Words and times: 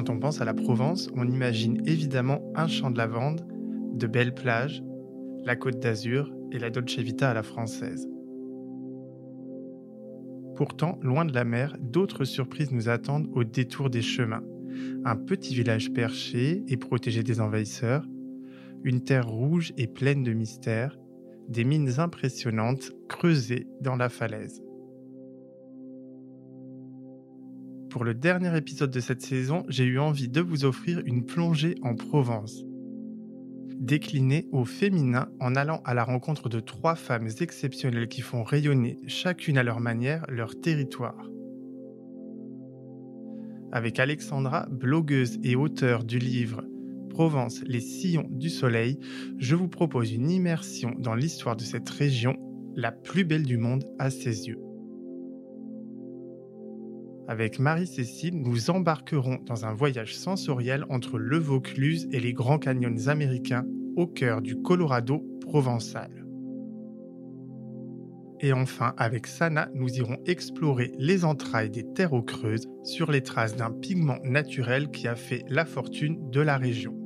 Quand 0.00 0.08
on 0.08 0.18
pense 0.18 0.40
à 0.40 0.46
la 0.46 0.54
Provence, 0.54 1.10
on 1.14 1.28
imagine 1.28 1.86
évidemment 1.86 2.40
un 2.54 2.68
champ 2.68 2.90
de 2.90 2.96
lavande, 2.96 3.46
de 3.92 4.06
belles 4.06 4.32
plages, 4.32 4.82
la 5.44 5.56
côte 5.56 5.78
d'Azur 5.78 6.32
et 6.52 6.58
la 6.58 6.70
Dolce 6.70 6.98
Vita 7.00 7.30
à 7.30 7.34
la 7.34 7.42
française. 7.42 8.08
Pourtant, 10.56 10.98
loin 11.02 11.26
de 11.26 11.34
la 11.34 11.44
mer, 11.44 11.76
d'autres 11.78 12.24
surprises 12.24 12.72
nous 12.72 12.88
attendent 12.88 13.28
au 13.34 13.44
détour 13.44 13.90
des 13.90 14.00
chemins. 14.00 14.42
Un 15.04 15.16
petit 15.16 15.54
village 15.54 15.92
perché 15.92 16.62
et 16.66 16.78
protégé 16.78 17.22
des 17.22 17.42
envahisseurs, 17.42 18.06
une 18.82 19.04
terre 19.04 19.28
rouge 19.28 19.74
et 19.76 19.86
pleine 19.86 20.22
de 20.22 20.32
mystères, 20.32 20.98
des 21.46 21.64
mines 21.64 22.00
impressionnantes 22.00 22.90
creusées 23.06 23.66
dans 23.82 23.96
la 23.96 24.08
falaise. 24.08 24.62
Pour 27.90 28.04
le 28.04 28.14
dernier 28.14 28.56
épisode 28.56 28.92
de 28.92 29.00
cette 29.00 29.20
saison, 29.20 29.64
j'ai 29.68 29.84
eu 29.84 29.98
envie 29.98 30.28
de 30.28 30.40
vous 30.40 30.64
offrir 30.64 31.02
une 31.04 31.26
plongée 31.26 31.74
en 31.82 31.96
Provence. 31.96 32.64
Déclinée 33.80 34.46
au 34.52 34.64
féminin 34.64 35.28
en 35.40 35.56
allant 35.56 35.82
à 35.84 35.92
la 35.92 36.04
rencontre 36.04 36.48
de 36.48 36.60
trois 36.60 36.94
femmes 36.94 37.28
exceptionnelles 37.40 38.06
qui 38.06 38.20
font 38.20 38.44
rayonner 38.44 39.00
chacune 39.08 39.58
à 39.58 39.64
leur 39.64 39.80
manière 39.80 40.24
leur 40.28 40.60
territoire. 40.60 41.28
Avec 43.72 43.98
Alexandra, 43.98 44.68
blogueuse 44.70 45.40
et 45.42 45.56
auteure 45.56 46.04
du 46.04 46.20
livre 46.20 46.62
Provence, 47.08 47.60
les 47.66 47.80
sillons 47.80 48.28
du 48.30 48.50
soleil, 48.50 49.00
je 49.38 49.56
vous 49.56 49.68
propose 49.68 50.12
une 50.12 50.30
immersion 50.30 50.94
dans 50.96 51.16
l'histoire 51.16 51.56
de 51.56 51.64
cette 51.64 51.90
région, 51.90 52.36
la 52.76 52.92
plus 52.92 53.24
belle 53.24 53.46
du 53.46 53.58
monde 53.58 53.84
à 53.98 54.10
ses 54.10 54.46
yeux. 54.46 54.69
Avec 57.30 57.60
Marie-Cécile, 57.60 58.42
nous 58.42 58.70
embarquerons 58.70 59.38
dans 59.46 59.64
un 59.64 59.72
voyage 59.72 60.16
sensoriel 60.16 60.84
entre 60.88 61.16
le 61.16 61.38
Vaucluse 61.38 62.08
et 62.10 62.18
les 62.18 62.32
Grands 62.32 62.58
Canyons 62.58 63.06
américains 63.06 63.64
au 63.94 64.08
cœur 64.08 64.42
du 64.42 64.60
Colorado 64.60 65.24
provençal. 65.40 66.10
Et 68.40 68.52
enfin, 68.52 68.94
avec 68.96 69.28
Sana, 69.28 69.68
nous 69.74 69.88
irons 69.90 70.16
explorer 70.26 70.90
les 70.98 71.24
entrailles 71.24 71.70
des 71.70 71.86
terres 71.94 72.14
eaux 72.14 72.24
creuses 72.24 72.66
sur 72.82 73.12
les 73.12 73.22
traces 73.22 73.54
d'un 73.54 73.70
pigment 73.70 74.18
naturel 74.24 74.90
qui 74.90 75.06
a 75.06 75.14
fait 75.14 75.44
la 75.48 75.64
fortune 75.64 76.30
de 76.32 76.40
la 76.40 76.56
région. 76.56 76.98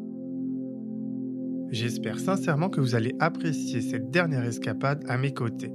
J'espère 1.71 2.19
sincèrement 2.19 2.71
que 2.71 2.81
vous 2.81 2.95
allez 2.95 3.15
apprécier 3.21 3.83
cette 3.83 4.11
dernière 4.11 4.45
escapade 4.45 5.05
à 5.07 5.19
mes 5.19 5.35
côtés. 5.35 5.73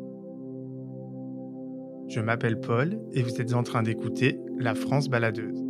Je 2.10 2.20
m'appelle 2.22 2.60
Paul 2.60 3.00
et 3.14 3.22
vous 3.22 3.40
êtes 3.40 3.54
en 3.54 3.62
train 3.62 3.84
d'écouter 3.84 4.40
La 4.58 4.74
France 4.74 5.10
baladeuse. 5.10 5.64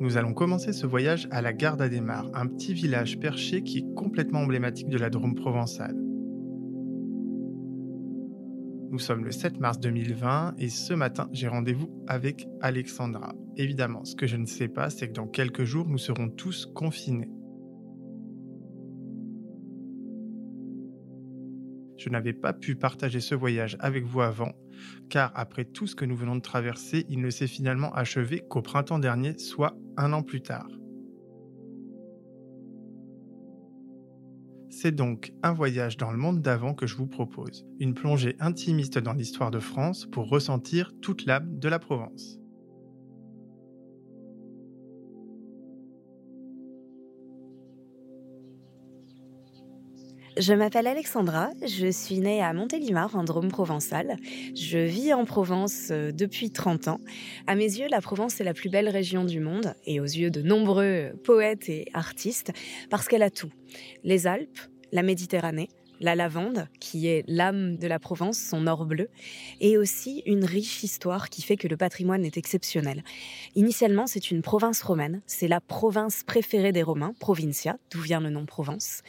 Nous 0.00 0.16
allons 0.18 0.34
commencer 0.34 0.74
ce 0.74 0.86
voyage 0.86 1.26
à 1.30 1.40
la 1.40 1.54
Garde 1.54 1.82
des 1.88 2.00
Mars, 2.02 2.28
un 2.34 2.46
petit 2.46 2.74
village 2.74 3.18
perché 3.18 3.62
qui 3.62 3.78
est 3.78 3.94
complètement 3.94 4.40
emblématique 4.40 4.90
de 4.90 4.98
la 4.98 5.08
Drôme 5.08 5.34
provençale. 5.34 6.07
Nous 8.98 9.04
sommes 9.04 9.24
le 9.24 9.30
7 9.30 9.60
mars 9.60 9.78
2020 9.78 10.54
et 10.58 10.68
ce 10.68 10.92
matin, 10.92 11.28
j'ai 11.30 11.46
rendez-vous 11.46 12.02
avec 12.08 12.48
Alexandra. 12.60 13.32
Évidemment, 13.56 14.04
ce 14.04 14.16
que 14.16 14.26
je 14.26 14.36
ne 14.36 14.44
sais 14.44 14.66
pas, 14.66 14.90
c'est 14.90 15.06
que 15.06 15.12
dans 15.12 15.28
quelques 15.28 15.62
jours, 15.62 15.86
nous 15.86 15.98
serons 15.98 16.28
tous 16.28 16.66
confinés. 16.66 17.30
Je 21.96 22.08
n'avais 22.08 22.32
pas 22.32 22.52
pu 22.52 22.74
partager 22.74 23.20
ce 23.20 23.36
voyage 23.36 23.76
avec 23.78 24.04
vous 24.04 24.20
avant, 24.20 24.50
car 25.08 25.30
après 25.36 25.64
tout 25.64 25.86
ce 25.86 25.94
que 25.94 26.04
nous 26.04 26.16
venons 26.16 26.34
de 26.34 26.40
traverser, 26.40 27.06
il 27.08 27.20
ne 27.20 27.30
s'est 27.30 27.46
finalement 27.46 27.94
achevé 27.94 28.42
qu'au 28.50 28.62
printemps 28.62 28.98
dernier, 28.98 29.38
soit 29.38 29.78
un 29.96 30.12
an 30.12 30.24
plus 30.24 30.40
tard. 30.40 30.66
C'est 34.80 34.94
donc 34.94 35.32
un 35.42 35.52
voyage 35.52 35.96
dans 35.96 36.12
le 36.12 36.18
monde 36.18 36.40
d'avant 36.40 36.72
que 36.72 36.86
je 36.86 36.94
vous 36.94 37.08
propose, 37.08 37.66
une 37.80 37.94
plongée 37.94 38.36
intimiste 38.38 38.96
dans 39.00 39.12
l'histoire 39.12 39.50
de 39.50 39.58
France 39.58 40.06
pour 40.06 40.28
ressentir 40.28 40.92
toute 41.02 41.26
l'âme 41.26 41.58
de 41.58 41.68
la 41.68 41.80
Provence. 41.80 42.38
Je 50.38 50.52
m'appelle 50.54 50.86
Alexandra, 50.86 51.50
je 51.66 51.90
suis 51.90 52.20
née 52.20 52.40
à 52.40 52.52
Montélimar 52.52 53.16
en 53.16 53.24
Drôme 53.24 53.48
provençal. 53.48 54.16
Je 54.54 54.78
vis 54.78 55.12
en 55.12 55.24
Provence 55.24 55.88
euh, 55.90 56.12
depuis 56.12 56.52
30 56.52 56.86
ans. 56.86 57.00
À 57.48 57.56
mes 57.56 57.64
yeux, 57.64 57.88
la 57.90 58.00
Provence 58.00 58.40
est 58.40 58.44
la 58.44 58.54
plus 58.54 58.68
belle 58.68 58.88
région 58.88 59.24
du 59.24 59.40
monde 59.40 59.74
et 59.84 59.98
aux 59.98 60.04
yeux 60.04 60.30
de 60.30 60.40
nombreux 60.40 61.10
poètes 61.24 61.68
et 61.68 61.86
artistes 61.92 62.52
parce 62.88 63.08
qu'elle 63.08 63.24
a 63.24 63.30
tout. 63.30 63.50
Les 64.04 64.28
Alpes, 64.28 64.60
la 64.92 65.02
Méditerranée, 65.02 65.70
la 65.98 66.14
lavande, 66.14 66.68
qui 66.78 67.08
est 67.08 67.24
l'âme 67.26 67.76
de 67.76 67.88
la 67.88 67.98
Provence, 67.98 68.38
son 68.38 68.68
or 68.68 68.86
bleu, 68.86 69.08
et 69.60 69.76
aussi 69.76 70.22
une 70.24 70.44
riche 70.44 70.84
histoire 70.84 71.30
qui 71.30 71.42
fait 71.42 71.56
que 71.56 71.66
le 71.66 71.76
patrimoine 71.76 72.24
est 72.24 72.36
exceptionnel. 72.36 73.02
Initialement, 73.56 74.06
c'est 74.06 74.30
une 74.30 74.42
province 74.42 74.82
romaine, 74.82 75.20
c'est 75.26 75.48
la 75.48 75.60
province 75.60 76.22
préférée 76.22 76.70
des 76.70 76.84
Romains, 76.84 77.12
Provincia, 77.18 77.76
d'où 77.90 78.00
vient 78.00 78.20
le 78.20 78.30
nom 78.30 78.46
Provence 78.46 79.02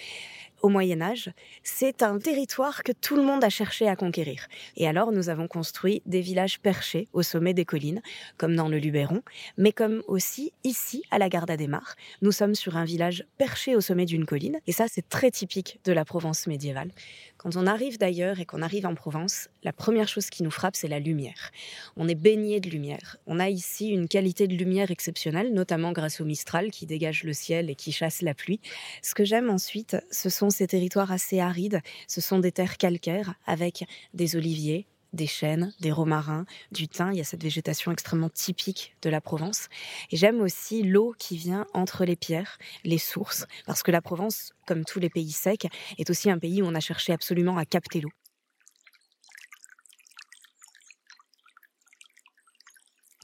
au 0.62 0.70
Moyen 0.70 1.02
Âge, 1.02 1.32
c'est 1.64 2.04
un 2.04 2.20
territoire 2.20 2.84
que 2.84 2.92
tout 2.92 3.16
le 3.16 3.24
monde 3.24 3.44
a 3.44 3.50
cherché 3.50 3.88
à 3.88 3.96
conquérir. 3.96 4.48
Et 4.78 4.88
alors 4.88 5.12
nous 5.12 5.30
avons 5.30 5.48
construit 5.48 6.02
des 6.06 6.22
villages 6.22 6.60
perchés 6.60 7.08
au 7.14 7.24
sommet 7.24 7.54
des 7.54 7.66
collines, 7.66 8.02
comme 8.38 8.56
dans 8.56 8.68
le 8.68 8.78
Luberon, 8.78 9.22
mais 9.58 9.72
comme 9.72 10.04
aussi 10.08 10.54
ici 10.64 11.04
à 11.12 11.18
la 11.18 11.30
Garda 11.30 11.58
des 11.58 11.68
Mars. 11.68 11.96
Nous 12.22 12.32
sommes 12.32 12.56
sur 12.56 12.78
un 12.78 12.86
village 12.86 13.26
perché 13.38 13.76
au 13.76 13.82
sommet 13.82 14.06
d'une 14.06 14.26
colline, 14.26 14.60
et 14.68 14.72
ça 14.72 14.86
c'est 14.88 15.08
très 15.08 15.32
typique 15.32 15.80
de 15.86 15.92
la 15.92 16.06
Provence 16.06 16.48
médiévale. 16.48 16.92
Quand 17.40 17.56
on 17.56 17.68
arrive 17.68 17.98
d'ailleurs 17.98 18.42
et 18.42 18.46
qu'on 18.46 18.62
arrive 18.62 18.86
en 18.86 18.96
Provence, 18.96 19.48
la 19.64 19.72
première 19.72 20.10
chose 20.10 20.30
qui 20.30 20.44
nous 20.44 20.52
frappe, 20.52 20.76
c'est 20.76 20.90
la 20.90 21.00
lumière. 21.00 21.52
On 21.96 22.10
est 22.10 22.14
baigné 22.14 22.60
de 22.60 22.70
lumière. 22.70 23.16
On 23.28 23.40
a 23.40 23.48
ici 23.48 23.88
une 23.88 24.10
qualité 24.10 24.46
de 24.46 24.56
lumière 24.56 24.92
exceptionnelle, 24.92 25.54
notamment 25.54 25.94
grâce 25.94 26.20
au 26.20 26.26
Mistral 26.26 26.70
qui 26.70 26.86
dégage 26.86 27.24
le 27.24 27.32
ciel 27.32 27.70
et 27.70 27.76
qui 27.76 27.94
chasse 27.94 28.22
la 28.22 28.34
pluie. 28.34 28.60
Ce 29.02 29.16
que 29.16 29.24
j'aime 29.24 29.50
ensuite, 29.50 29.96
ce 30.12 30.30
sont 30.30 30.50
ces 30.50 30.68
territoires 30.68 31.14
assez 31.14 31.40
arides. 31.40 31.80
Ce 32.10 32.20
sont 32.20 32.40
des 32.40 32.52
terres 32.52 32.76
calcaires 32.76 33.34
avec 33.48 33.86
des 34.14 34.36
oliviers, 34.36 34.86
des 35.14 35.28
chênes, 35.28 35.74
des 35.80 35.92
romarins, 35.92 36.46
du 36.72 36.88
thym. 36.88 37.12
Il 37.12 37.18
y 37.18 37.22
a 37.22 37.24
cette 37.24 37.44
végétation 37.44 37.92
extrêmement 37.92 38.30
typique 38.30 38.96
de 39.02 39.10
la 39.10 39.22
Provence. 39.22 39.68
Et 40.12 40.18
j'aime 40.18 40.42
aussi 40.42 40.84
l'eau 40.84 41.16
qui 41.18 41.38
vient 41.38 41.66
entre 41.74 42.06
les 42.06 42.16
pierres, 42.16 42.58
les 42.84 42.98
sources, 42.98 43.46
parce 43.66 43.84
que 43.84 43.92
la 43.92 44.02
Provence, 44.02 44.54
comme 44.68 44.86
tous 44.86 45.00
les 45.00 45.10
pays 45.10 45.32
secs, 45.32 45.68
est 45.98 46.10
aussi 46.10 46.30
un 46.30 46.40
pays 46.40 46.62
où 46.62 46.66
on 46.66 46.76
a 46.76 46.80
cherché 46.80 47.14
absolument 47.14 47.58
à 47.58 47.66
capter 47.66 48.02
l'eau. 48.02 48.12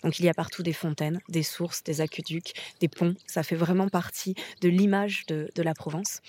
Donc 0.05 0.19
il 0.19 0.25
y 0.25 0.29
a 0.29 0.35
partout 0.35 0.61
des 0.61 0.71
fontaines, 0.71 1.19
des 1.29 1.41
sources, 1.41 1.83
des 1.83 1.99
aqueducs, 1.99 2.53
des 2.79 2.87
ponts. 2.87 3.15
Ça 3.25 3.41
fait 3.41 3.55
vraiment 3.55 3.89
partie 3.89 4.35
de 4.61 4.69
l'image 4.69 5.25
de, 5.25 5.49
la 5.57 5.73
Provence. 5.73 6.21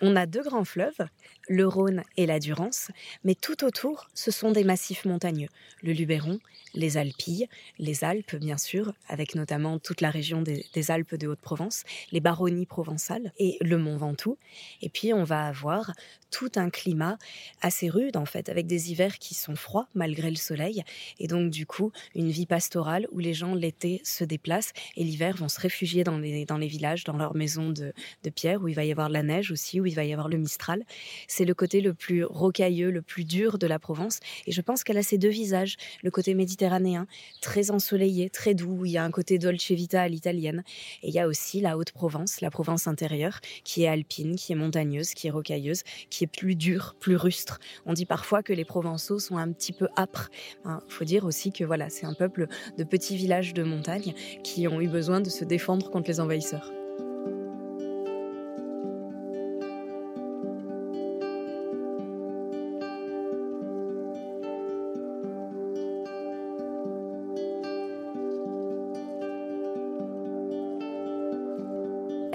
On 0.00 0.14
a 0.14 0.24
deux 0.24 0.44
grands 0.44 0.64
fleuves, 0.64 1.08
le 1.48 1.66
Rhône 1.66 2.04
et 2.16 2.26
la 2.26 2.38
Durance, 2.38 2.92
mais 3.24 3.34
tout 3.34 3.64
autour, 3.64 4.08
ce 4.14 4.30
sont 4.30 4.52
des 4.52 4.62
massifs 4.62 5.04
montagneux. 5.04 5.48
Le 5.82 5.92
Luberon, 5.92 6.38
les 6.74 6.96
Alpilles, 6.96 7.48
les 7.78 8.04
Alpes 8.04 8.36
bien 8.36 8.56
sûr, 8.56 8.94
avec 9.08 9.34
notamment 9.34 9.80
toute 9.80 10.00
la 10.00 10.10
région 10.10 10.40
des, 10.40 10.64
des 10.72 10.90
Alpes 10.92 11.16
de 11.16 11.26
Haute-Provence, 11.26 11.82
les 12.12 12.20
baronnies 12.20 12.66
provençales 12.66 13.32
et 13.38 13.58
le 13.60 13.78
Mont 13.78 13.96
Ventoux. 13.96 14.38
Et 14.80 14.88
puis 14.88 15.12
on 15.12 15.24
va 15.24 15.46
avoir 15.46 15.92
tout 16.30 16.50
un 16.56 16.70
climat 16.70 17.18
assez 17.62 17.88
rude 17.88 18.16
en 18.16 18.26
fait, 18.26 18.48
avec 18.48 18.66
des 18.66 18.90
hivers 18.90 19.18
qui 19.18 19.34
sont 19.34 19.56
froids 19.56 19.88
malgré 19.94 20.30
le 20.30 20.36
soleil, 20.36 20.82
et 21.18 21.26
donc 21.26 21.50
du 21.50 21.66
coup 21.66 21.92
une 22.14 22.30
vie 22.30 22.46
pastorale 22.46 23.06
où 23.12 23.20
les 23.24 23.34
gens 23.34 23.54
l'été 23.54 24.00
se 24.04 24.24
déplacent 24.24 24.72
et 24.96 25.04
l'hiver 25.04 25.36
vont 25.36 25.48
se 25.48 25.60
réfugier 25.60 26.04
dans 26.04 26.18
les, 26.18 26.66
villages, 26.66 27.04
dans 27.04 27.16
leurs 27.16 27.34
maisons 27.34 27.70
de, 27.70 27.92
pierre, 28.34 28.62
où 28.62 28.68
il 28.68 28.74
va 28.74 28.84
y 28.84 28.90
avoir 28.90 29.08
la 29.08 29.22
neige 29.22 29.50
aussi, 29.50 29.80
où 29.80 29.86
il 29.86 29.94
va 29.94 30.04
y 30.04 30.12
avoir 30.12 30.28
le 30.28 30.38
Mistral. 30.38 30.84
C'est 31.28 31.44
le 31.44 31.54
côté 31.54 31.80
le 31.80 31.94
plus 31.94 32.24
rocailleux, 32.24 32.90
le 32.90 33.02
plus 33.02 33.24
dur 33.24 33.58
de 33.58 33.66
la 33.66 33.78
Provence, 33.78 34.20
et 34.46 34.52
je 34.52 34.60
pense 34.60 34.84
qu'elle 34.84 34.98
a 34.98 35.02
ces 35.02 35.18
deux 35.18 35.28
visages, 35.28 35.76
le 36.02 36.10
côté 36.10 36.34
méditerranéen, 36.34 37.06
très 37.40 37.70
ensoleillé, 37.70 38.30
très 38.30 38.54
doux, 38.54 38.80
où 38.80 38.84
il 38.84 38.92
y 38.92 38.98
a 38.98 39.04
un 39.04 39.10
côté 39.10 39.38
dolce 39.38 39.70
vita 39.70 40.02
à 40.02 40.08
l'italienne, 40.08 40.62
et 41.02 41.08
il 41.08 41.14
y 41.14 41.18
a 41.18 41.26
aussi 41.26 41.60
la 41.60 41.78
Haute-Provence, 41.78 42.40
la 42.40 42.50
Provence 42.50 42.86
intérieure, 42.86 43.40
qui 43.64 43.84
est 43.84 43.88
alpine, 43.88 44.36
qui 44.36 44.52
est 44.52 44.56
montagneuse, 44.56 45.14
qui 45.14 45.28
est 45.28 45.30
rocailleuse, 45.30 45.82
qui 46.10 46.24
plus 46.26 46.54
dur, 46.54 46.96
plus 47.00 47.16
rustre. 47.16 47.58
On 47.86 47.92
dit 47.92 48.06
parfois 48.06 48.42
que 48.42 48.52
les 48.52 48.64
Provençaux 48.64 49.18
sont 49.18 49.36
un 49.36 49.50
petit 49.52 49.72
peu 49.72 49.88
âpres. 49.96 50.30
Il 50.64 50.78
faut 50.88 51.04
dire 51.04 51.24
aussi 51.24 51.52
que 51.52 51.64
voilà, 51.64 51.88
c'est 51.88 52.06
un 52.06 52.14
peuple 52.14 52.46
de 52.78 52.84
petits 52.84 53.13
villages 53.14 53.54
de 53.54 53.62
montagne 53.62 54.14
qui 54.42 54.68
ont 54.68 54.80
eu 54.80 54.88
besoin 54.88 55.20
de 55.20 55.30
se 55.30 55.44
défendre 55.44 55.90
contre 55.90 56.08
les 56.08 56.20
envahisseurs. 56.20 56.72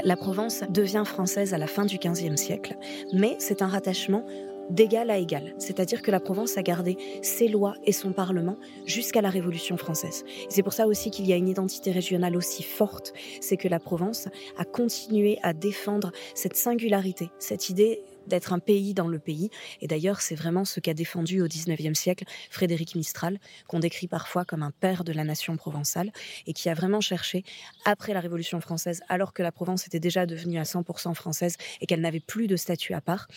La 0.10 0.16
Provence 0.16 0.64
devient 0.70 1.04
française 1.06 1.54
à 1.54 1.60
la 1.60 1.68
fin 1.68 1.86
du 1.86 2.00
XVe 2.00 2.36
siècle, 2.36 2.76
mais 3.14 3.36
c'est 3.38 3.62
un 3.62 3.68
rattachement 3.68 4.26
d'égal 4.70 5.10
à 5.10 5.18
égal, 5.18 5.56
c'est-à-dire 5.58 6.02
que 6.02 6.12
la 6.12 6.20
Provence 6.20 6.58
a 6.58 6.62
gardé 6.62 6.98
ses 7.22 7.48
lois 7.48 7.76
et 7.86 7.92
son 7.92 8.12
parlement 8.12 8.58
jusqu'à 8.86 9.22
la 9.22 9.30
Révolution 9.30 9.78
française. 9.78 10.26
C'est 10.50 10.64
pour 10.64 10.74
ça 10.74 10.88
aussi 10.88 11.12
qu'il 11.12 11.26
y 11.26 11.34
a 11.34 11.36
une 11.36 11.48
identité 11.48 11.92
régionale 11.92 12.36
aussi 12.36 12.64
forte, 12.64 13.14
c'est 13.42 13.58
que 13.58 13.68
la 13.68 13.80
Provence 13.80 14.28
a 14.58 14.66
continué 14.66 15.40
à 15.44 15.54
défendre 15.54 16.12
cette 16.36 16.56
singularité, 16.56 17.30
cette 17.40 17.70
idée 17.70 18.02
d'être 18.30 18.54
un 18.54 18.60
pays 18.60 18.94
dans 18.94 19.08
le 19.08 19.20
pays. 19.20 19.50
Et 19.82 19.88
d'ailleurs, 19.88 20.22
c'est 20.22 20.36
vraiment 20.36 20.66
ce 20.66 20.80
qu'a 20.80 20.94
défendu 20.94 21.42
au 21.42 21.48
XIXe 21.48 21.98
siècle 21.98 22.26
Frédéric 22.50 22.96
Mistral, 22.96 23.40
qu'on 23.68 23.80
décrit 23.80 24.08
parfois 24.08 24.46
comme 24.46 24.64
un 24.64 24.72
père 24.72 25.04
de 25.04 25.12
la 25.12 25.24
nation 25.24 25.58
provençale, 25.58 26.12
et 26.48 26.54
qui 26.54 26.70
a 26.70 26.74
vraiment 26.74 27.02
cherché, 27.02 27.44
après 27.86 28.14
la 28.14 28.20
Révolution 28.20 28.62
française, 28.62 29.02
alors 29.10 29.34
que 29.34 29.44
la 29.44 29.52
Provence 29.52 29.88
était 29.88 30.00
déjà 30.00 30.26
devenue 30.26 30.60
à 30.60 30.64
100% 30.64 31.14
française 31.14 31.58
et 31.82 31.86
qu'elle 31.86 32.02
n'avait 32.02 32.20
plus 32.20 32.48
de 32.48 32.56
statut 32.56 32.94
à 32.94 33.02
part, 33.02 33.28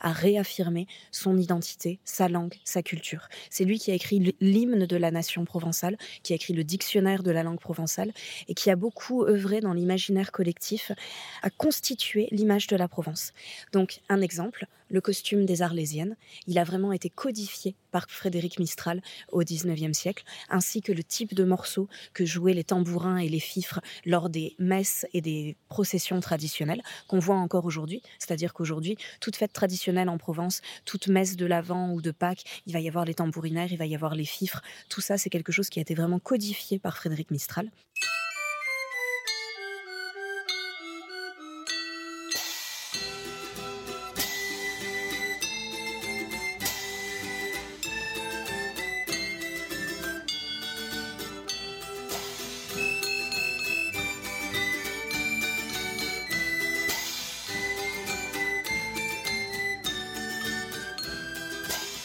à 0.00 0.12
réaffirmer 0.12 0.86
son 1.10 1.38
identité, 1.38 1.98
sa 2.04 2.28
langue, 2.28 2.54
sa 2.64 2.82
culture. 2.82 3.28
C'est 3.50 3.64
lui 3.64 3.78
qui 3.78 3.90
a 3.90 3.94
écrit 3.94 4.36
l'hymne 4.40 4.86
de 4.86 4.96
la 4.96 5.10
nation 5.10 5.44
provençale, 5.44 5.96
qui 6.22 6.32
a 6.32 6.36
écrit 6.36 6.52
le 6.52 6.64
dictionnaire 6.64 7.22
de 7.22 7.30
la 7.30 7.42
langue 7.42 7.60
provençale, 7.60 8.12
et 8.48 8.54
qui 8.54 8.70
a 8.70 8.76
beaucoup 8.76 9.24
œuvré 9.24 9.60
dans 9.60 9.72
l'imaginaire 9.72 10.32
collectif 10.32 10.92
à 11.42 11.50
constituer 11.50 12.28
l'image 12.30 12.66
de 12.66 12.76
la 12.76 12.88
Provence. 12.88 13.32
Donc, 13.72 14.00
un 14.08 14.20
exemple 14.20 14.41
le 14.88 15.00
costume 15.00 15.46
des 15.46 15.62
Arlésiennes. 15.62 16.16
Il 16.46 16.58
a 16.58 16.64
vraiment 16.64 16.92
été 16.92 17.08
codifié 17.08 17.74
par 17.90 18.06
Frédéric 18.08 18.58
Mistral 18.58 19.02
au 19.30 19.40
XIXe 19.40 19.96
siècle, 19.96 20.24
ainsi 20.48 20.80
que 20.80 20.92
le 20.92 21.02
type 21.02 21.34
de 21.34 21.44
morceaux 21.44 21.88
que 22.14 22.24
jouaient 22.24 22.54
les 22.54 22.64
tambourins 22.64 23.18
et 23.18 23.28
les 23.28 23.40
fifres 23.40 23.80
lors 24.04 24.28
des 24.28 24.54
messes 24.58 25.06
et 25.12 25.20
des 25.20 25.56
processions 25.68 26.20
traditionnelles 26.20 26.82
qu'on 27.08 27.18
voit 27.18 27.36
encore 27.36 27.64
aujourd'hui. 27.64 28.02
C'est-à-dire 28.18 28.52
qu'aujourd'hui, 28.52 28.96
toute 29.20 29.36
fête 29.36 29.52
traditionnelle 29.52 30.08
en 30.08 30.18
Provence, 30.18 30.60
toute 30.84 31.08
messe 31.08 31.36
de 31.36 31.46
l'Avent 31.46 31.92
ou 31.92 32.02
de 32.02 32.10
Pâques, 32.10 32.44
il 32.66 32.72
va 32.72 32.80
y 32.80 32.88
avoir 32.88 33.04
les 33.04 33.14
tambourinaires, 33.14 33.72
il 33.72 33.78
va 33.78 33.86
y 33.86 33.94
avoir 33.94 34.14
les 34.14 34.24
fifres. 34.24 34.62
Tout 34.88 35.00
ça, 35.00 35.18
c'est 35.18 35.30
quelque 35.30 35.52
chose 35.52 35.68
qui 35.68 35.78
a 35.78 35.82
été 35.82 35.94
vraiment 35.94 36.18
codifié 36.18 36.78
par 36.78 36.96
Frédéric 36.96 37.30
Mistral. 37.30 37.70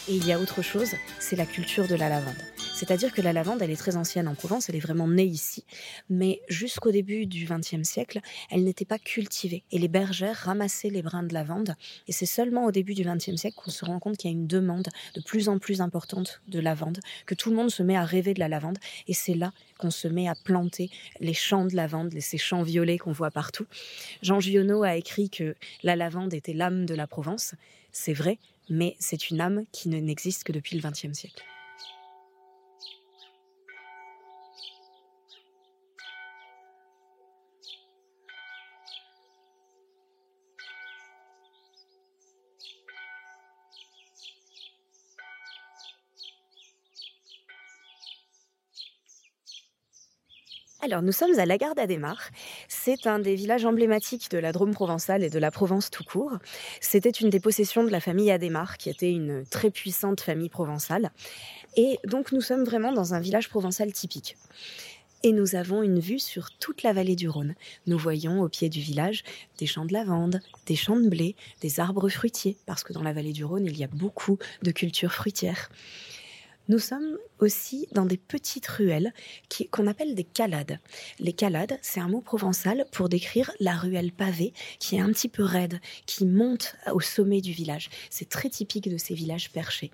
Et 0.09 0.15
il 0.15 0.25
y 0.25 0.31
a 0.31 0.39
autre 0.39 0.62
chose, 0.62 0.92
c'est 1.19 1.36
la 1.36 1.45
culture 1.45 1.86
de 1.86 1.95
la 1.95 2.07
lavande. 2.07 2.38
C'est-à-dire 2.74 3.12
que 3.12 3.21
la 3.21 3.33
lavande, 3.33 3.62
elle 3.62 3.71
est 3.71 3.75
très 3.75 3.98
ancienne 3.98 4.30
en 4.30 4.36
Provence, 4.36 4.69
elle 4.69 4.77
est 4.77 4.80
vraiment 4.80 5.07
née 5.07 5.25
ici, 5.25 5.65
mais 6.09 6.39
jusqu'au 6.48 6.92
début 6.92 7.25
du 7.25 7.45
XXe 7.45 7.83
siècle, 7.83 8.21
elle 8.50 8.63
n'était 8.63 8.86
pas 8.86 9.00
cultivée. 9.00 9.63
Et 9.71 9.80
les 9.80 9.89
bergères 9.89 10.38
ramassaient 10.38 10.89
les 10.89 11.01
brins 11.01 11.24
de 11.24 11.33
lavande, 11.33 11.75
et 12.07 12.13
c'est 12.13 12.25
seulement 12.25 12.63
au 12.63 12.71
début 12.71 12.94
du 12.94 13.04
XXe 13.04 13.36
siècle 13.36 13.57
qu'on 13.57 13.69
se 13.69 13.83
rend 13.83 14.00
compte 14.00 14.15
qu'il 14.15 14.31
y 14.31 14.33
a 14.33 14.38
une 14.38 14.48
demande 14.48 14.88
de 15.13 15.21
plus 15.21 15.50
en 15.50 15.59
plus 15.59 15.81
importante 15.81 16.42
de 16.48 16.62
lavande, 16.62 17.00
que 17.25 17.36
tout 17.36 17.50
le 17.50 17.57
monde 17.57 17.69
se 17.69 17.83
met 17.83 17.98
à 17.98 18.06
rêver 18.06 18.33
de 18.33 18.39
la 18.39 18.48
lavande, 18.48 18.77
et 19.09 19.13
c'est 19.13 19.36
là 19.36 19.51
qu'on 19.77 19.92
se 19.92 20.07
met 20.07 20.30
à 20.30 20.36
planter 20.36 20.89
les 21.19 21.33
champs 21.33 21.65
de 21.65 21.75
lavande, 21.75 22.13
ces 22.21 22.38
champs 22.38 22.63
violets 22.63 22.98
qu'on 22.98 23.12
voit 23.12 23.31
partout. 23.31 23.65
Jean 24.21 24.39
Giono 24.39 24.83
a 24.83 24.95
écrit 24.95 25.30
que 25.30 25.56
la 25.83 25.98
lavande 25.98 26.33
était 26.33 26.54
l'âme 26.54 26.86
de 26.86 26.95
la 26.95 27.07
Provence. 27.07 27.56
C'est 27.92 28.13
vrai, 28.13 28.38
mais 28.69 28.95
c'est 28.99 29.29
une 29.29 29.41
âme 29.41 29.65
qui 29.71 29.89
ne 29.89 29.99
n'existe 29.99 30.43
que 30.43 30.51
depuis 30.51 30.77
le 30.77 30.87
XXe 30.87 31.13
siècle. 31.13 31.43
Alors, 50.79 51.01
nous 51.01 51.12
sommes 51.12 51.38
à 51.39 51.45
la 51.47 51.57
Garde 51.57 51.79
Adémar. 51.79 52.29
C'est 52.68 53.07
un 53.07 53.18
des 53.18 53.33
villages 53.33 53.65
emblématiques 53.65 54.29
de 54.29 54.38
la 54.38 54.51
Drôme 54.51 54.75
provençale 54.75 55.24
et 55.24 55.29
de 55.31 55.39
la 55.39 55.50
Provence 55.50 55.89
tout 55.89 56.03
court. 56.03 56.33
C'était 56.81 57.09
une 57.09 57.31
des 57.31 57.39
possessions 57.39 57.83
de 57.83 57.89
la 57.89 58.00
famille 58.00 58.29
Adémar, 58.29 58.77
qui 58.77 58.91
était 58.91 59.12
une 59.12 59.44
très 59.50 59.71
puissante 59.71 60.21
famille 60.21 60.50
provençale. 60.50 61.09
Et 61.77 61.97
donc, 62.06 62.31
nous 62.31 62.41
sommes 62.41 62.63
vraiment 62.63 62.94
dans 62.94 63.15
un 63.15 63.19
village 63.19 63.50
provençal 63.50 63.91
typique. 63.91 64.38
Et 65.24 65.31
nous 65.31 65.56
avons 65.56 65.81
une 65.81 66.00
vue 66.00 66.19
sur 66.19 66.51
toute 66.59 66.83
la 66.83 66.94
vallée 66.94 67.15
du 67.15 67.27
Rhône. 67.27 67.56
Nous 67.88 67.97
voyons 67.97 68.41
au 68.44 68.47
pied 68.47 68.69
du 68.69 68.80
village 68.80 69.23
des 69.57 69.65
champs 69.65 69.85
de 69.85 69.94
lavande, 69.94 70.41
des 70.68 70.75
champs 70.75 71.00
de 71.00 71.09
blé, 71.09 71.35
des 71.62 71.80
arbres 71.80 72.07
fruitiers, 72.07 72.56
parce 72.68 72.83
que 72.83 72.94
dans 72.94 73.01
la 73.01 73.13
vallée 73.13 73.33
du 73.33 73.44
Rhône, 73.44 73.65
il 73.65 73.77
y 73.77 73.83
a 73.83 73.88
beaucoup 73.88 74.38
de 74.62 74.69
cultures 74.69 75.12
fruitières. 75.12 75.71
Nous 76.69 76.79
sommes 76.79 77.17
aussi 77.39 77.87
dans 77.93 78.05
des 78.05 78.17
petites 78.17 78.67
ruelles 78.67 79.13
qu'on 79.71 79.87
appelle 79.87 80.15
des 80.15 80.25
calades. 80.25 80.79
Les 81.19 81.31
calades, 81.31 81.77
c'est 81.81 82.01
un 82.01 82.09
mot 82.09 82.19
provençal 82.19 82.85
pour 82.91 83.07
décrire 83.07 83.51
la 83.61 83.73
ruelle 83.73 84.11
pavée 84.11 84.53
qui 84.80 84.97
est 84.97 84.99
un 84.99 85.09
petit 85.11 85.30
peu 85.30 85.44
raide, 85.44 85.80
qui 86.06 86.25
monte 86.25 86.75
au 86.92 86.99
sommet 86.99 87.39
du 87.39 87.53
village. 87.53 87.89
C'est 88.09 88.27
très 88.27 88.49
typique 88.49 88.89
de 88.89 88.97
ces 88.97 89.13
villages 89.13 89.51
perchés. 89.51 89.92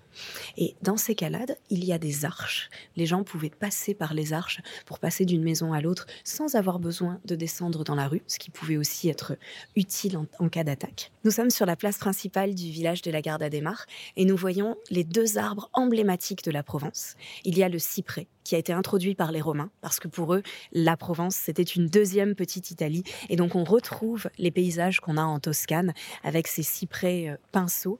Et 0.56 0.74
dans 0.82 0.96
ces 0.96 1.14
calades, 1.14 1.56
il 1.70 1.84
y 1.84 1.92
a 1.92 1.98
des 1.98 2.24
arches. 2.24 2.70
Les 2.96 3.06
gens 3.06 3.22
pouvaient 3.22 3.50
passer 3.50 3.94
par 3.94 4.12
les 4.12 4.32
arches 4.32 4.60
pour 4.84 4.98
passer 4.98 5.24
d'une 5.24 5.44
maison 5.44 5.72
à 5.72 5.80
l'autre 5.80 6.06
sans 6.24 6.56
avoir 6.56 6.80
besoin 6.80 7.20
de 7.24 7.36
descendre 7.36 7.84
dans 7.84 7.94
la 7.94 8.08
rue, 8.08 8.22
ce 8.26 8.40
qui 8.40 8.50
pouvait 8.50 8.76
aussi 8.76 9.08
être 9.08 9.36
utile 9.76 10.18
en, 10.18 10.48
cas 10.48 10.64
d'attaque. 10.64 11.12
Nous 11.22 11.30
sommes 11.30 11.50
sur 11.50 11.66
la 11.66 11.76
place 11.76 11.98
principale 11.98 12.54
du 12.54 12.70
village 12.70 13.02
de 13.02 13.12
la 13.12 13.22
Garde 13.22 13.42
Adémar 13.42 13.86
et 14.16 14.24
nous 14.24 14.36
voyons 14.36 14.76
les 14.90 15.04
deux 15.04 15.38
arbres 15.38 15.70
emblématiques 15.72 16.44
de 16.44 16.50
la 16.50 16.63
Provence. 16.64 17.14
Il 17.44 17.56
y 17.56 17.62
a 17.62 17.68
le 17.68 17.78
cyprès 17.78 18.26
qui 18.42 18.54
a 18.54 18.58
été 18.58 18.72
introduit 18.72 19.14
par 19.14 19.32
les 19.32 19.40
Romains 19.40 19.70
parce 19.80 20.00
que 20.00 20.08
pour 20.08 20.34
eux, 20.34 20.42
la 20.72 20.96
Provence, 20.96 21.36
c'était 21.36 21.62
une 21.62 21.86
deuxième 21.86 22.34
petite 22.34 22.70
Italie. 22.70 23.04
Et 23.28 23.36
donc 23.36 23.54
on 23.54 23.64
retrouve 23.64 24.28
les 24.38 24.50
paysages 24.50 25.00
qu'on 25.00 25.16
a 25.16 25.22
en 25.22 25.40
Toscane 25.40 25.94
avec 26.22 26.46
ces 26.46 26.62
cyprès 26.62 27.28
euh, 27.28 27.36
pinceaux 27.52 27.98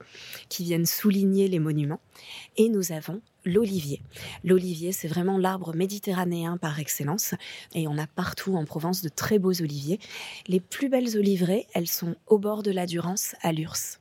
qui 0.48 0.64
viennent 0.64 0.86
souligner 0.86 1.48
les 1.48 1.58
monuments. 1.58 2.00
Et 2.56 2.68
nous 2.68 2.92
avons 2.92 3.20
l'olivier. 3.44 4.00
L'olivier, 4.42 4.92
c'est 4.92 5.08
vraiment 5.08 5.38
l'arbre 5.38 5.74
méditerranéen 5.74 6.56
par 6.56 6.78
excellence. 6.78 7.34
Et 7.74 7.86
on 7.88 7.98
a 7.98 8.06
partout 8.06 8.56
en 8.56 8.64
Provence 8.64 9.02
de 9.02 9.08
très 9.08 9.38
beaux 9.38 9.60
oliviers. 9.60 9.98
Les 10.46 10.60
plus 10.60 10.88
belles 10.88 11.16
oliveraies, 11.16 11.66
elles 11.74 11.88
sont 11.88 12.16
au 12.26 12.38
bord 12.38 12.62
de 12.62 12.70
la 12.70 12.86
Durance, 12.86 13.34
à 13.42 13.52
Lurs. 13.52 13.98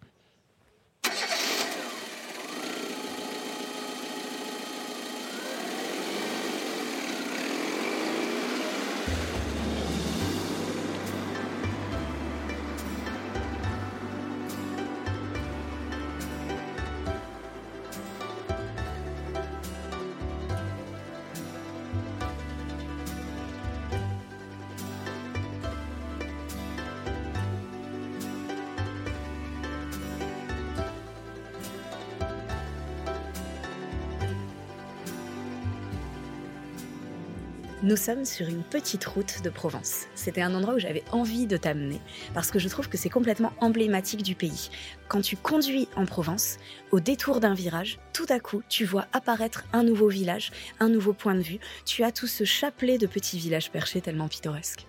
Nous 37.84 37.98
sommes 37.98 38.24
sur 38.24 38.48
une 38.48 38.64
petite 38.64 39.04
route 39.04 39.44
de 39.44 39.50
Provence. 39.50 40.06
C'était 40.16 40.42
un 40.42 40.56
endroit 40.56 40.76
où 40.76 40.80
j'avais 40.80 41.04
envie 41.12 41.48
de 41.48 41.58
t'amener 41.58 42.00
parce 42.34 42.50
que 42.50 42.58
je 42.58 42.70
trouve 42.70 42.88
que 42.88 42.98
c'est 42.98 43.10
complètement 43.10 43.52
emblématique 43.60 44.24
du 44.24 44.36
pays. 44.36 44.70
Quand 45.10 45.20
tu 45.20 45.36
conduis 45.36 45.90
en 45.98 46.06
Provence, 46.06 46.60
au 46.92 47.02
détour 47.02 47.42
d'un 47.42 47.54
virage, 47.54 48.00
tout 48.14 48.26
à 48.30 48.40
coup, 48.40 48.62
tu 48.70 48.86
vois 48.86 49.08
apparaître 49.12 49.66
un 49.74 49.84
nouveau 49.84 50.08
village, 50.08 50.54
un 50.80 50.88
nouveau 50.88 51.12
point 51.12 51.36
de 51.36 51.42
vue. 51.42 51.60
Tu 51.84 52.04
as 52.04 52.14
tout 52.14 52.28
ce 52.28 52.46
chapelet 52.46 52.98
de 52.98 53.06
petits 53.06 53.38
villages 53.38 53.70
perchés 53.70 54.00
tellement 54.00 54.30
pittoresques. 54.30 54.88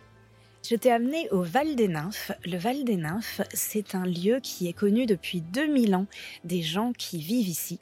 Je 0.66 0.76
t'ai 0.76 0.90
amené 0.90 1.28
au 1.30 1.42
Val 1.42 1.76
des 1.76 1.88
Nymphes. 1.88 2.33
Le 2.47 2.56
Val 2.56 2.85
des 2.85 2.97
Nymphes, 2.97 3.42
c'est 3.52 3.94
un 3.94 4.06
lieu 4.06 4.40
qui 4.42 4.66
est 4.66 4.73
connu 4.73 5.04
depuis 5.04 5.42
2000 5.42 5.94
ans 5.94 6.06
des 6.44 6.62
gens 6.62 6.94
qui 6.94 7.18
vivent 7.18 7.49
ici. 7.49 7.78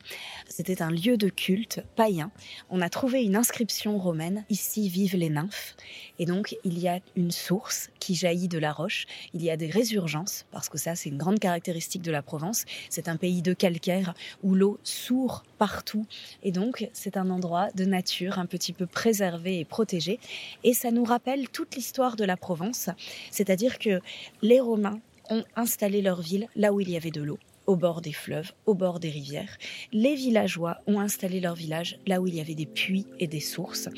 C'était 0.49 0.83
un 0.83 0.91
lieu 0.91 1.17
de 1.17 1.29
culte 1.29 1.85
païen. 1.95 2.33
On 2.71 2.81
a 2.81 2.89
trouvé 2.89 3.23
une 3.23 3.37
inscription 3.37 3.99
romaine. 3.99 4.45
Ici 4.51 4.89
vivent 4.89 5.15
les 5.15 5.31
nymphes. 5.31 5.77
Et 6.19 6.27
donc, 6.27 6.57
il 6.65 6.77
y 6.81 6.89
a 6.89 6.99
une 7.15 7.31
source 7.31 7.91
qui 8.01 8.17
jaillit 8.17 8.49
de 8.49 8.59
la 8.59 8.73
roche. 8.73 9.07
Il 9.33 9.45
y 9.45 9.51
a 9.51 9.57
des 9.57 9.71
résurgences, 9.71 10.45
parce 10.51 10.69
que 10.69 10.77
ça, 10.77 10.97
c'est 10.97 11.09
une 11.09 11.19
grande 11.19 11.39
caractéristique 11.39 12.03
de 12.03 12.11
la 12.11 12.23
Provence. 12.23 12.65
C'est 12.91 13.07
un 13.07 13.17
pays 13.17 13.43
de 13.43 13.53
calcaire 13.53 14.13
où 14.43 14.57
l'eau 14.57 14.81
sourd 14.83 15.45
partout. 15.57 16.05
Et 16.43 16.51
donc, 16.51 16.89
c'est 16.93 17.17
un 17.17 17.31
endroit 17.31 17.71
de 17.77 17.85
nature 17.85 18.41
un 18.41 18.47
petit 18.47 18.73
peu 18.73 18.87
préservé 18.87 19.61
et 19.61 19.65
protégé. 19.65 20.19
Et 20.65 20.75
ça 20.75 20.91
nous 20.91 21.05
rappelle 21.05 21.49
toute 21.49 21.77
l'histoire 21.77 22.17
de 22.17 22.25
la 22.25 22.37
Provence 22.37 22.72
c'est-à-dire 23.31 23.79
que 23.79 24.01
les 24.43 24.61
Romains 24.61 25.01
ont 25.31 25.45
installé 25.57 26.03
leur 26.03 26.21
ville 26.21 26.49
là 26.57 26.73
où 26.73 26.81
il 26.81 26.91
y 26.91 26.97
avait 26.97 27.11
de 27.11 27.23
l'eau 27.23 27.39
au 27.67 27.77
bord 27.77 28.01
des 28.01 28.13
fleuves, 28.13 28.53
au 28.67 28.75
bord 28.75 29.01
des 29.01 29.11
rivières. 29.11 29.57
Les 29.93 30.15
villageois 30.15 30.79
ont 30.87 31.01
installé 31.01 31.41
leur 31.41 31.55
village 31.55 31.99
là 32.07 32.21
où 32.21 32.27
il 32.27 32.35
y 32.35 32.41
avait 32.41 32.55
des 32.55 32.67
puits 32.67 33.07
et 33.19 33.27
des 33.27 33.41
sources. 33.41 33.89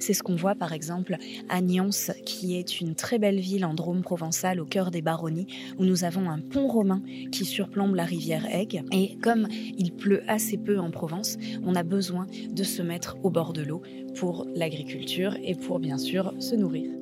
C'est 0.00 0.14
ce 0.14 0.22
qu'on 0.22 0.36
voit 0.36 0.54
par 0.54 0.72
exemple 0.72 1.16
à 1.48 1.60
Nyons, 1.60 1.90
qui 2.24 2.56
est 2.56 2.80
une 2.80 2.94
très 2.94 3.18
belle 3.18 3.40
ville 3.40 3.64
en 3.64 3.74
Drôme 3.74 4.02
provençal 4.02 4.60
au 4.60 4.64
cœur 4.64 4.90
des 4.90 5.02
baronnies, 5.02 5.46
où 5.78 5.84
nous 5.84 6.04
avons 6.04 6.30
un 6.30 6.38
pont 6.38 6.68
romain 6.68 7.02
qui 7.30 7.44
surplombe 7.44 7.94
la 7.94 8.04
rivière 8.04 8.46
Aigue. 8.46 8.84
Et 8.92 9.16
comme 9.18 9.48
il 9.50 9.92
pleut 9.92 10.22
assez 10.28 10.56
peu 10.56 10.78
en 10.78 10.90
Provence, 10.90 11.36
on 11.64 11.74
a 11.74 11.82
besoin 11.82 12.26
de 12.50 12.64
se 12.64 12.82
mettre 12.82 13.16
au 13.22 13.30
bord 13.30 13.52
de 13.52 13.62
l'eau 13.62 13.82
pour 14.16 14.46
l'agriculture 14.54 15.36
et 15.42 15.54
pour 15.54 15.78
bien 15.78 15.98
sûr 15.98 16.34
se 16.40 16.54
nourrir. 16.54 16.99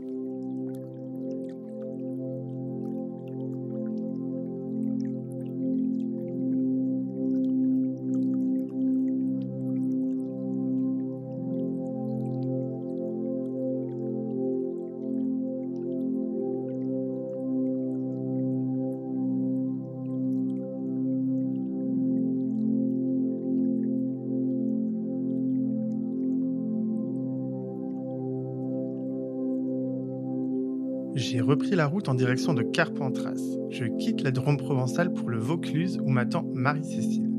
La 31.78 31.87
route 31.87 32.08
en 32.08 32.14
direction 32.14 32.54
de 32.54 32.62
Carpentras. 32.62 33.40
Je 33.70 33.85
quitte 33.85 34.23
la 34.23 34.32
Drôme 34.32 34.56
provençale 34.56 35.12
pour 35.12 35.30
le 35.30 35.38
Vaucluse 35.38 36.00
où 36.04 36.11
m'attend 36.11 36.44
Marie-Cécile. 36.52 37.30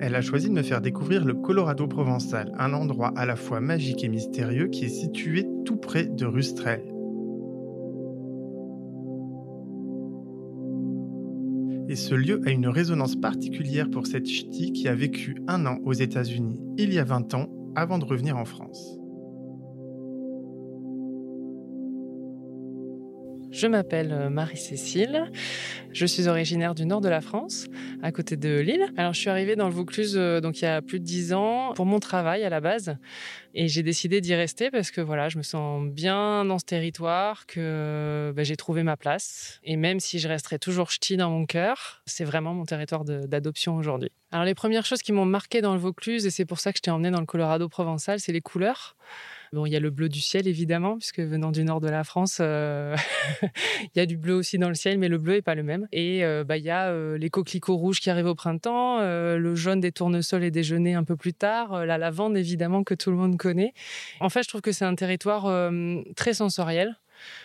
Elle 0.00 0.14
a 0.14 0.20
choisi 0.20 0.48
de 0.48 0.54
me 0.54 0.62
faire 0.62 0.80
découvrir 0.80 1.24
le 1.24 1.34
Colorado 1.34 1.88
provençal, 1.88 2.52
un 2.56 2.72
endroit 2.72 3.12
à 3.16 3.26
la 3.26 3.34
fois 3.34 3.60
magique 3.60 4.04
et 4.04 4.08
mystérieux 4.08 4.68
qui 4.68 4.84
est 4.84 4.88
situé 4.88 5.44
tout 5.64 5.76
près 5.76 6.06
de 6.06 6.24
Rustrel. 6.24 6.84
Et 11.88 11.96
ce 11.96 12.14
lieu 12.14 12.40
a 12.46 12.50
une 12.50 12.68
résonance 12.68 13.16
particulière 13.16 13.90
pour 13.90 14.06
cette 14.06 14.26
ch'ti 14.26 14.70
qui 14.70 14.86
a 14.86 14.94
vécu 14.94 15.34
un 15.48 15.66
an 15.66 15.78
aux 15.82 15.94
États-Unis 15.94 16.60
il 16.76 16.94
y 16.94 17.00
a 17.00 17.04
20 17.04 17.34
ans 17.34 17.48
avant 17.74 17.98
de 17.98 18.04
revenir 18.04 18.36
en 18.36 18.44
France. 18.44 18.97
Je 23.58 23.66
m'appelle 23.66 24.12
euh, 24.12 24.30
Marie-Cécile. 24.30 25.32
Je 25.90 26.06
suis 26.06 26.28
originaire 26.28 26.76
du 26.76 26.86
nord 26.86 27.00
de 27.00 27.08
la 27.08 27.20
France, 27.20 27.66
à 28.04 28.12
côté 28.12 28.36
de 28.36 28.60
Lille. 28.60 28.86
Alors, 28.96 29.14
je 29.14 29.18
suis 29.18 29.30
arrivée 29.30 29.56
dans 29.56 29.66
le 29.66 29.74
Vaucluse 29.74 30.14
euh, 30.16 30.40
donc 30.40 30.60
il 30.60 30.64
y 30.64 30.68
a 30.68 30.80
plus 30.80 31.00
de 31.00 31.04
dix 31.04 31.32
ans 31.32 31.72
pour 31.74 31.84
mon 31.84 31.98
travail 31.98 32.44
à 32.44 32.50
la 32.50 32.60
base. 32.60 32.98
Et 33.54 33.66
j'ai 33.66 33.82
décidé 33.82 34.20
d'y 34.20 34.36
rester 34.36 34.70
parce 34.70 34.92
que 34.92 35.00
voilà, 35.00 35.28
je 35.28 35.38
me 35.38 35.42
sens 35.42 35.84
bien 35.90 36.44
dans 36.44 36.60
ce 36.60 36.66
territoire, 36.66 37.46
que 37.46 38.32
bah, 38.36 38.44
j'ai 38.44 38.54
trouvé 38.54 38.84
ma 38.84 38.96
place. 38.96 39.58
Et 39.64 39.74
même 39.74 39.98
si 39.98 40.20
je 40.20 40.28
resterai 40.28 40.60
toujours 40.60 40.92
ch'ti 40.92 41.16
dans 41.16 41.30
mon 41.30 41.44
cœur, 41.44 42.02
c'est 42.06 42.24
vraiment 42.24 42.54
mon 42.54 42.64
territoire 42.64 43.04
d'adoption 43.04 43.74
aujourd'hui. 43.74 44.12
Alors, 44.30 44.44
les 44.44 44.54
premières 44.54 44.86
choses 44.86 45.02
qui 45.02 45.10
m'ont 45.10 45.24
marqué 45.24 45.62
dans 45.62 45.72
le 45.72 45.80
Vaucluse, 45.80 46.26
et 46.26 46.30
c'est 46.30 46.44
pour 46.44 46.60
ça 46.60 46.70
que 46.70 46.78
je 46.78 46.82
t'ai 46.82 46.92
emmené 46.92 47.10
dans 47.10 47.18
le 47.18 47.26
Colorado 47.26 47.68
provençal, 47.68 48.20
c'est 48.20 48.30
les 48.30 48.40
couleurs. 48.40 48.94
Bon, 49.52 49.64
il 49.64 49.72
y 49.72 49.76
a 49.76 49.80
le 49.80 49.90
bleu 49.90 50.08
du 50.08 50.20
ciel, 50.20 50.46
évidemment, 50.46 50.98
puisque 50.98 51.20
venant 51.20 51.50
du 51.50 51.64
nord 51.64 51.80
de 51.80 51.88
la 51.88 52.04
France, 52.04 52.38
euh, 52.40 52.94
il 53.82 53.90
y 53.96 54.00
a 54.00 54.06
du 54.06 54.16
bleu 54.16 54.34
aussi 54.34 54.58
dans 54.58 54.68
le 54.68 54.74
ciel, 54.74 54.98
mais 54.98 55.08
le 55.08 55.18
bleu 55.18 55.34
n'est 55.34 55.42
pas 55.42 55.54
le 55.54 55.62
même. 55.62 55.88
Et 55.90 56.24
euh, 56.24 56.44
bah, 56.44 56.58
il 56.58 56.64
y 56.64 56.70
a 56.70 56.88
euh, 56.88 57.16
les 57.16 57.30
coquelicots 57.30 57.76
rouges 57.76 58.00
qui 58.00 58.10
arrivent 58.10 58.26
au 58.26 58.34
printemps, 58.34 59.00
le 59.00 59.54
jaune 59.54 59.80
des 59.80 59.92
tournesols 59.92 60.44
et 60.44 60.50
des 60.50 60.68
un 60.68 61.04
peu 61.04 61.16
plus 61.16 61.32
tard, 61.32 61.86
la 61.86 61.98
lavande, 61.98 62.36
évidemment, 62.36 62.84
que 62.84 62.94
tout 62.94 63.10
le 63.10 63.16
monde 63.16 63.36
connaît. 63.36 63.72
En 64.20 64.28
fait, 64.28 64.42
je 64.42 64.48
trouve 64.48 64.60
que 64.60 64.72
c'est 64.72 64.84
un 64.84 64.94
territoire 64.94 65.70
très 66.14 66.34
sensoriel 66.34 66.96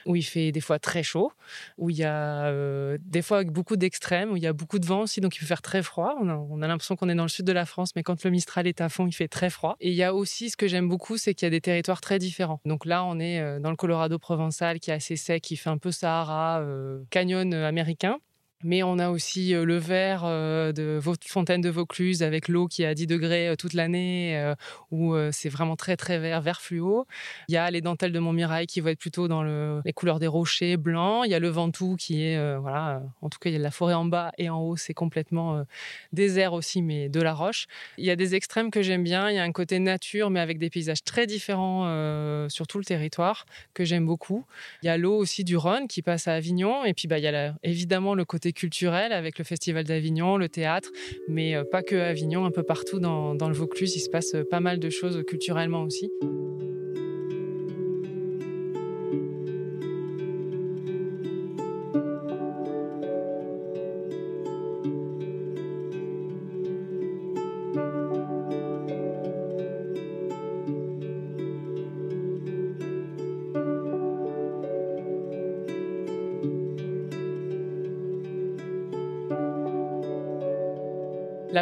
où 0.06 0.16
il 0.16 0.24
fait 0.24 0.52
des 0.52 0.62
fois 0.62 0.80
très 0.80 1.04
chaud, 1.04 1.32
où 1.78 1.90
il 1.90 1.98
y 1.98 2.04
a 2.04 2.46
euh, 2.46 2.98
des 3.02 3.22
fois 3.22 3.44
beaucoup 3.44 3.76
d'extrêmes, 3.76 4.32
où 4.32 4.38
il 4.38 4.44
y 4.44 4.48
a 4.48 4.54
beaucoup 4.54 4.80
de 4.80 4.86
vent 4.86 5.02
aussi, 5.02 5.22
donc 5.22 5.36
il 5.36 5.40
peut 5.40 5.46
faire 5.46 5.62
très 5.62 5.84
froid. 5.84 6.16
On 6.20 6.62
a, 6.62 6.68
l'impression 6.68 6.96
qu'on 6.96 7.10
est 7.10 7.16
dans 7.16 7.24
le 7.24 7.30
sud 7.30 7.46
de 7.46 7.52
la 7.52 7.66
France, 7.66 7.96
mais 7.96 8.04
quand 8.04 8.24
le 8.24 8.32
Mistral 8.32 8.68
est 8.68 8.82
à 8.82 8.90
fond, 8.90 9.08
il 9.08 9.14
fait 9.14 9.28
très 9.28 9.50
froid. 9.50 9.76
Et 9.80 9.90
il 9.90 9.96
y 9.96 10.04
a 10.04 10.14
aussi 10.14 10.50
ce 10.50 10.58
que 10.58 10.68
j'aime 10.68 10.88
beaucoup, 10.88 11.18
c'est 11.18 11.34
qu'il 11.34 11.46
y 11.46 11.48
a 11.48 11.52
des 11.52 11.62
territoires 11.62 12.02
très 12.02 12.20
différents. 12.20 12.62
Donc 12.66 12.86
là, 12.86 13.04
on 13.04 13.20
est 13.20 13.40
euh, 13.40 13.60
dans 13.60 13.70
le 13.70 13.76
Colorado 13.76 14.18
provençal 14.20 14.80
qui 14.80 14.92
est 14.92 14.94
assez 14.94 15.16
sec, 15.16 15.42
qui 15.44 15.56
fait 15.56 15.70
un 15.70 15.78
peu 15.78 15.92
Sahara, 15.92 16.62
euh, 16.62 17.04
canyon 17.10 17.54
américain. 17.54 18.20
Mais 18.64 18.84
on 18.84 19.00
a 19.00 19.10
aussi 19.10 19.52
le 19.54 19.78
vert 19.78 20.24
de 20.24 21.00
Fontaine 21.26 21.62
de 21.62 21.70
Vaucluse 21.70 22.24
avec 22.24 22.48
l'eau 22.48 22.68
qui 22.68 22.84
est 22.84 22.88
à 22.88 22.94
10 22.94 23.08
degrés 23.08 23.56
toute 23.58 23.74
l'année, 23.74 24.54
où 24.92 25.16
c'est 25.32 25.50
vraiment 25.50 25.76
très 25.76 25.98
très 25.98 26.20
vert, 26.20 26.42
vert 26.42 26.62
fluo. 26.62 27.06
Il 27.50 27.54
y 27.54 27.58
a 27.58 27.70
les 27.70 27.82
dentelles 27.82 28.12
de 28.12 28.20
Montmirail 28.20 28.68
qui 28.68 28.80
vont 28.80 28.90
être 28.90 29.00
plutôt 29.00 29.28
dans 29.28 29.44
les 29.44 29.94
couleurs 29.94 30.20
des 30.20 30.28
rochers 30.28 30.78
blancs. 30.78 31.24
Il 31.26 31.32
y 31.32 31.36
a 31.36 31.40
le 31.40 31.50
Ventoux 31.50 31.96
qui 31.98 32.24
est, 32.24 32.58
voilà, 32.58 33.02
en 33.22 33.30
tout 33.30 33.40
cas, 33.40 33.50
il 33.50 33.54
y 33.54 33.56
a 33.56 33.60
de 33.60 33.64
la 33.64 33.72
forêt 33.72 33.94
en 33.94 34.06
bas 34.06 34.32
et 34.38 34.50
en 34.50 34.60
haut, 34.60 34.78
c'est 34.78 34.94
complètement 34.94 35.64
désert 36.14 36.54
aussi, 36.54 36.82
mais 36.82 37.10
de 37.10 37.22
la 37.22 37.34
roche. 37.34 37.68
Il 37.98 38.06
y 38.06 38.12
a 38.12 38.16
des 38.16 38.36
extrêmes 38.36 38.72
que 38.72 38.82
j'aime 38.82 39.04
bien. 39.04 39.30
Il 39.30 39.36
y 39.36 39.40
a 39.40 39.44
un 39.44 39.52
côté 39.52 39.80
nature, 39.80 40.30
mais 40.30 40.40
avec 40.40 40.58
des 40.58 40.70
paysages 40.70 41.04
très 41.04 41.28
différents 41.28 41.84
sur 42.50 42.68
tout 42.68 42.78
le 42.78 42.86
territoire 42.86 43.46
que 43.74 43.84
j'aime 43.84 44.06
beaucoup. 44.06 44.46
Il 44.82 44.86
y 44.86 44.90
a 44.90 44.98
l'eau 44.98 45.18
aussi 45.18 45.44
du 45.44 45.58
Rhône 45.58 45.88
qui 45.88 46.02
passe 46.02 46.28
à 46.28 46.34
Avignon. 46.34 46.86
Et 46.86 46.94
puis, 46.94 47.08
bah, 47.08 47.18
il 47.18 47.24
y 47.24 47.28
a 47.28 47.56
évidemment 47.64 48.16
le 48.16 48.24
côté 48.24 48.53
avec 49.12 49.38
le 49.38 49.44
Festival 49.44 49.84
d'Avignon, 49.84 50.38
le 50.38 50.50
théâtre, 50.50 50.92
mais 51.28 51.56
euh, 51.56 51.64
pas 51.64 51.84
que 51.84 51.96
Avignon, 51.96 52.46
un 52.46 52.52
peu 52.52 52.64
partout 52.64 53.00
dans, 53.00 53.36
dans 53.36 53.48
le 53.48 53.54
Vaucluse, 53.54 53.96
il 53.96 54.00
se 54.00 54.10
passe 54.10 54.36
euh, 54.36 54.44
pas 54.50 54.60
mal 54.60 54.80
de 54.80 54.90
choses 54.90 55.24
culturellement 55.28 55.84
aussi. 55.84 56.12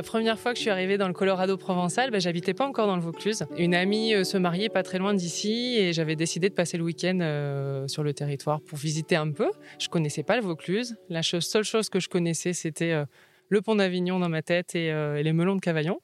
La 0.01 0.07
première 0.07 0.39
fois 0.39 0.53
que 0.53 0.57
je 0.57 0.61
suis 0.61 0.71
arrivée 0.71 0.97
dans 0.97 1.07
le 1.07 1.13
Colorado 1.13 1.57
provençal, 1.57 2.09
ben, 2.09 2.19
j'habitais 2.19 2.55
pas 2.55 2.65
encore 2.65 2.87
dans 2.87 2.95
le 2.95 3.03
Vaucluse. 3.03 3.45
Une 3.55 3.75
amie 3.75 4.15
euh, 4.15 4.23
se 4.23 4.35
mariait 4.35 4.67
pas 4.67 4.81
très 4.81 4.97
loin 4.97 5.13
d'ici 5.13 5.75
et 5.77 5.93
j'avais 5.93 6.15
décidé 6.15 6.49
de 6.49 6.55
passer 6.55 6.79
le 6.79 6.83
week-end 6.83 7.19
euh, 7.21 7.87
sur 7.87 8.01
le 8.01 8.11
territoire 8.11 8.61
pour 8.61 8.79
visiter 8.79 9.15
un 9.15 9.29
peu. 9.31 9.51
Je 9.77 9.89
connaissais 9.89 10.23
pas 10.23 10.37
le 10.37 10.41
Vaucluse. 10.41 10.95
La 11.09 11.21
seule 11.21 11.63
chose 11.63 11.89
que 11.89 11.99
je 11.99 12.09
connaissais, 12.09 12.53
c'était 12.53 12.93
euh, 12.93 13.05
le 13.49 13.61
pont 13.61 13.75
d'Avignon 13.75 14.17
dans 14.17 14.27
ma 14.27 14.41
tête 14.41 14.73
et, 14.73 14.91
les 15.21 15.33
melons 15.33 15.55
de 15.55 15.61
Cavaillon. 15.61 15.99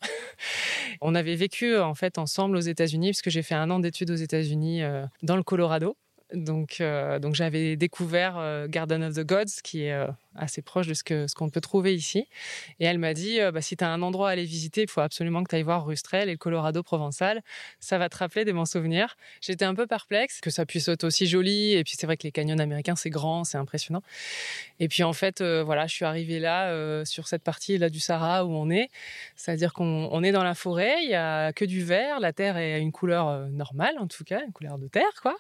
On 1.02 1.16
avait 1.16 1.36
vécu 1.36 1.76
en 1.76 1.96
fait 1.96 2.20
ensemble 2.20 2.56
aux 2.56 2.62
États-Unis 2.62 3.08
puisque 3.08 3.32
j'ai 3.32 3.42
fait 3.42 3.56
un 3.56 3.72
an 3.72 3.80
d'études 3.80 4.12
aux 4.12 4.16
États-Unis 4.16 4.84
dans 5.24 5.38
le 5.38 5.44
Colorado. 5.44 5.98
Donc, 6.36 6.84
donc 7.20 7.34
j'avais 7.34 7.78
découvert 7.78 8.68
Garden 8.68 9.02
of 9.06 9.16
the 9.16 9.26
Gods, 9.26 9.62
qui 9.64 9.86
est 9.86 10.08
assez 10.38 10.62
proche 10.62 10.88
de 10.88 10.94
ce 10.94 11.04
qu'on 11.04 11.28
ce 11.28 11.36
qu'on 11.36 11.50
peut 11.50 11.62
trouver 11.62 11.96
ici. 11.96 12.28
Et 12.80 12.86
elle 12.86 12.98
m'a 12.98 13.14
dit, 13.14 13.40
bah, 13.54 13.62
si 13.62 13.76
tu 13.78 13.84
as 13.84 13.90
un 13.90 14.02
endroit 14.02 14.30
à 14.30 14.32
aller 14.32 14.46
visiter, 14.46 14.84
il 14.84 14.90
faut 14.90 15.02
absolument 15.02 15.44
que 15.44 15.50
tu 15.50 15.56
ailles 15.56 15.64
voir 15.64 15.86
Rustrel 15.86 16.30
et 16.30 16.34
le 16.34 16.38
Colorado 16.38 16.84
provençal. 16.84 17.42
Ça 17.80 17.98
va 17.98 18.10
te 18.10 18.18
rappeler 18.18 18.46
des 18.46 18.54
bons 18.54 18.70
souvenirs. 18.70 19.18
J'étais 19.42 19.66
un 19.66 19.76
peu 19.76 19.88
perplexe 19.88 20.40
que 20.42 20.50
ça 20.50 20.66
puisse 20.66 20.88
être 20.88 21.04
aussi 21.04 21.28
joli. 21.28 21.74
Et 21.74 21.84
puis 21.84 21.96
c'est 21.98 22.06
vrai 22.06 22.18
que 22.18 22.24
les 22.24 22.32
canyons 22.32 22.60
américains, 22.60 22.96
c'est 22.96 23.10
grand, 23.10 23.44
c'est 23.44 23.58
impressionnant. 23.58 24.02
Et 24.80 24.88
puis 24.88 25.04
en 25.04 25.14
fait, 25.14 25.42
voilà, 25.42 25.88
je 25.88 25.94
suis 25.94 26.06
arrivée 26.06 26.40
là, 26.40 27.04
sur 27.06 27.28
cette 27.28 27.44
partie 27.44 27.78
là 27.78 27.90
du 27.90 28.00
Sahara 28.00 28.46
où 28.46 28.52
on 28.52 28.70
est. 28.70 28.90
C'est-à-dire 29.36 29.74
qu'on 29.74 30.24
est 30.24 30.32
dans 30.32 30.44
la 30.44 30.56
forêt, 30.56 31.04
il 31.04 31.10
y 31.10 31.16
a 31.16 31.54
que 31.54 31.66
du 31.66 31.84
vert, 31.84 32.20
la 32.20 32.34
terre 32.34 32.58
est 32.58 32.80
une 32.80 32.92
couleur 32.92 33.48
normale 33.50 33.96
en 34.00 34.08
tout 34.08 34.24
cas, 34.24 34.44
une 34.46 34.52
couleur 34.52 34.78
de 34.78 34.88
terre, 34.88 35.22
quoi. 35.22 35.36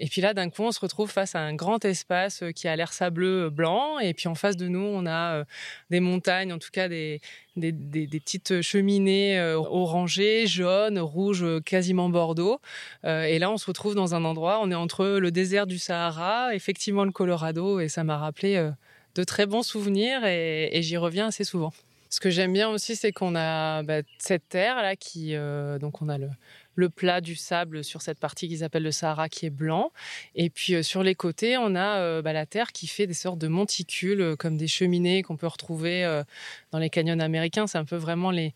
Et 0.00 0.06
puis 0.06 0.20
là, 0.20 0.34
d'un 0.34 0.50
coup, 0.50 0.62
on 0.62 0.72
se 0.72 0.80
retrouve 0.80 1.10
face 1.10 1.34
à 1.34 1.40
un 1.40 1.54
grand 1.54 1.84
espace 1.84 2.44
qui 2.54 2.68
a 2.68 2.76
l'air 2.76 2.92
sableux 2.92 3.50
blanc. 3.50 3.98
Et 3.98 4.14
puis 4.14 4.28
face 4.42 4.56
de 4.56 4.68
nous, 4.68 4.80
on 4.80 5.06
a 5.06 5.44
des 5.90 6.00
montagnes, 6.00 6.52
en 6.52 6.58
tout 6.58 6.70
cas 6.72 6.88
des, 6.88 7.20
des, 7.56 7.72
petites 7.72 8.60
cheminées 8.60 9.40
orangées, 9.54 10.46
jaunes, 10.46 10.98
rouges, 10.98 11.46
quasiment 11.64 12.08
bordeaux. 12.08 12.60
et 13.04 13.38
là, 13.38 13.50
on 13.50 13.56
se 13.56 13.66
retrouve 13.66 13.94
dans 13.94 14.14
un 14.14 14.24
endroit, 14.24 14.60
on 14.62 14.70
est 14.70 14.74
entre 14.74 15.06
le 15.06 15.30
désert 15.30 15.66
du 15.66 15.78
Sahara, 15.78 16.54
effectivement 16.54 17.04
le 17.04 17.12
Colorado, 17.12 17.80
et 17.80 17.88
ça 17.88 18.04
m'a 18.04 18.18
rappelé 18.18 18.70
de 19.14 19.24
très 19.24 19.46
bons 19.46 19.62
souvenirs 19.62 20.24
et, 20.24 20.80
j'y 20.82 20.96
reviens 20.96 21.28
assez 21.28 21.44
souvent. 21.44 21.72
Ce 22.10 22.20
que 22.20 22.28
j'aime 22.28 22.52
bien 22.52 22.68
aussi, 22.68 22.94
c'est 22.94 23.12
qu'on 23.12 23.34
a 23.34 23.82
bah, 23.84 24.02
cette 24.18 24.48
terre 24.48 24.76
là 24.76 24.96
qui, 24.96 25.34
donc 25.80 26.02
on 26.02 26.08
a 26.08 26.18
le, 26.18 26.28
le 26.74 26.88
plat 26.88 27.20
du 27.20 27.34
sable 27.34 27.84
sur 27.84 28.02
cette 28.02 28.18
partie 28.18 28.48
qu'ils 28.48 28.64
appellent 28.64 28.82
le 28.82 28.92
Sahara 28.92 29.28
qui 29.28 29.46
est 29.46 29.50
blanc. 29.50 29.92
Et 30.34 30.50
puis 30.50 30.74
euh, 30.74 30.82
sur 30.82 31.02
les 31.02 31.14
côtés, 31.14 31.56
on 31.56 31.74
a 31.74 31.98
euh, 31.98 32.22
bah, 32.22 32.32
la 32.32 32.46
terre 32.46 32.72
qui 32.72 32.86
fait 32.86 33.06
des 33.06 33.14
sortes 33.14 33.38
de 33.38 33.48
monticules 33.48 34.20
euh, 34.20 34.36
comme 34.36 34.56
des 34.56 34.68
cheminées 34.68 35.22
qu'on 35.22 35.36
peut 35.36 35.46
retrouver 35.46 36.22
dans 36.70 36.78
les 36.78 36.90
canyons 36.90 37.18
américains. 37.20 37.66
C'est 37.66 37.78
un 37.78 37.84
peu 37.84 37.96
vraiment 37.96 38.30
les, 38.30 38.54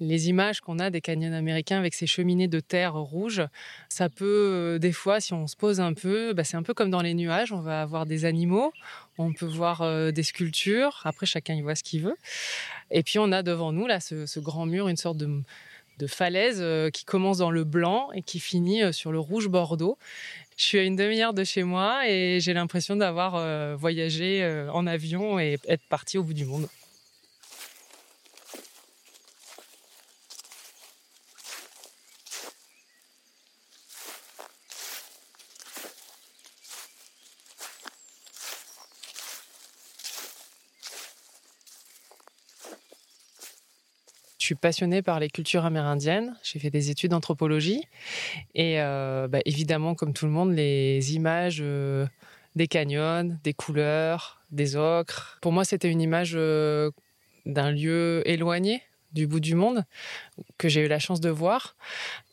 images 0.00 0.60
qu'on 0.60 0.78
a 0.78 0.90
des 0.90 1.00
canyons 1.00 1.32
américains 1.32 1.78
avec 1.78 1.94
ces 1.94 2.06
cheminées 2.06 2.48
de 2.48 2.60
terre 2.60 2.94
rouge, 2.94 3.42
ça 3.88 4.08
peut, 4.08 4.78
des 4.80 4.92
fois, 4.92 5.20
si 5.20 5.34
on 5.34 5.46
se 5.46 5.56
pose 5.56 5.80
un 5.80 5.92
peu, 5.92 6.32
bah, 6.32 6.42
c'est 6.42 6.56
un 6.56 6.62
peu 6.62 6.72
comme 6.72 6.90
dans 6.90 7.02
les 7.02 7.12
nuages, 7.12 7.52
on 7.52 7.60
va 7.60 7.82
avoir 7.82 8.06
des 8.06 8.24
animaux, 8.24 8.72
on 9.18 9.32
peut 9.32 9.46
voir 9.46 10.12
des 10.12 10.22
sculptures, 10.22 11.02
après 11.04 11.26
chacun 11.26 11.54
y 11.54 11.60
voit 11.60 11.74
ce 11.74 11.82
qu'il 11.82 12.02
veut. 12.02 12.16
Et 12.90 13.02
puis 13.02 13.18
on 13.18 13.30
a 13.30 13.42
devant 13.42 13.72
nous, 13.72 13.86
là, 13.86 14.00
ce 14.00 14.40
grand 14.40 14.64
mur, 14.64 14.88
une 14.88 14.96
sorte 14.96 15.18
de, 15.18 15.42
de 16.00 16.06
falaise 16.06 16.58
euh, 16.60 16.90
qui 16.90 17.04
commence 17.04 17.38
dans 17.38 17.50
le 17.50 17.64
blanc 17.64 18.08
et 18.14 18.22
qui 18.22 18.40
finit 18.40 18.82
euh, 18.82 18.92
sur 18.92 19.12
le 19.12 19.18
rouge 19.18 19.48
bordeaux. 19.48 19.98
Je 20.56 20.64
suis 20.64 20.78
à 20.78 20.82
une 20.82 20.96
demi-heure 20.96 21.34
de 21.34 21.44
chez 21.44 21.62
moi 21.62 22.08
et 22.08 22.38
j'ai 22.40 22.54
l'impression 22.54 22.96
d'avoir 22.96 23.36
euh, 23.36 23.76
voyagé 23.78 24.44
en 24.72 24.86
avion 24.86 25.38
et 25.38 25.58
être 25.68 25.84
parti 25.88 26.18
au 26.18 26.22
bout 26.22 26.34
du 26.34 26.44
monde. 26.44 26.68
Suis 44.50 44.56
passionnée 44.56 45.00
par 45.00 45.20
les 45.20 45.30
cultures 45.30 45.64
amérindiennes. 45.64 46.34
J'ai 46.42 46.58
fait 46.58 46.70
des 46.70 46.90
études 46.90 47.12
d'anthropologie. 47.12 47.84
Et 48.56 48.80
euh, 48.80 49.28
bah, 49.28 49.38
évidemment, 49.44 49.94
comme 49.94 50.12
tout 50.12 50.26
le 50.26 50.32
monde, 50.32 50.52
les 50.52 51.14
images 51.14 51.60
euh, 51.60 52.04
des 52.56 52.66
canyons, 52.66 53.38
des 53.44 53.54
couleurs, 53.54 54.40
des 54.50 54.74
ocres. 54.74 55.38
Pour 55.40 55.52
moi, 55.52 55.64
c'était 55.64 55.88
une 55.88 56.00
image 56.00 56.32
euh, 56.34 56.90
d'un 57.46 57.70
lieu 57.70 58.22
éloigné 58.28 58.82
du 59.12 59.28
bout 59.28 59.38
du 59.38 59.54
monde 59.54 59.84
que 60.58 60.68
j'ai 60.68 60.84
eu 60.84 60.88
la 60.88 60.98
chance 60.98 61.20
de 61.20 61.30
voir. 61.30 61.76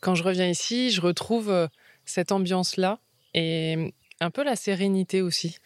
Quand 0.00 0.16
je 0.16 0.24
reviens 0.24 0.48
ici, 0.48 0.90
je 0.90 1.00
retrouve 1.00 1.68
cette 2.04 2.32
ambiance-là. 2.32 2.98
Et 3.34 3.94
un 4.20 4.30
peu 4.30 4.42
la 4.42 4.56
sérénité 4.56 5.22
aussi. 5.22 5.58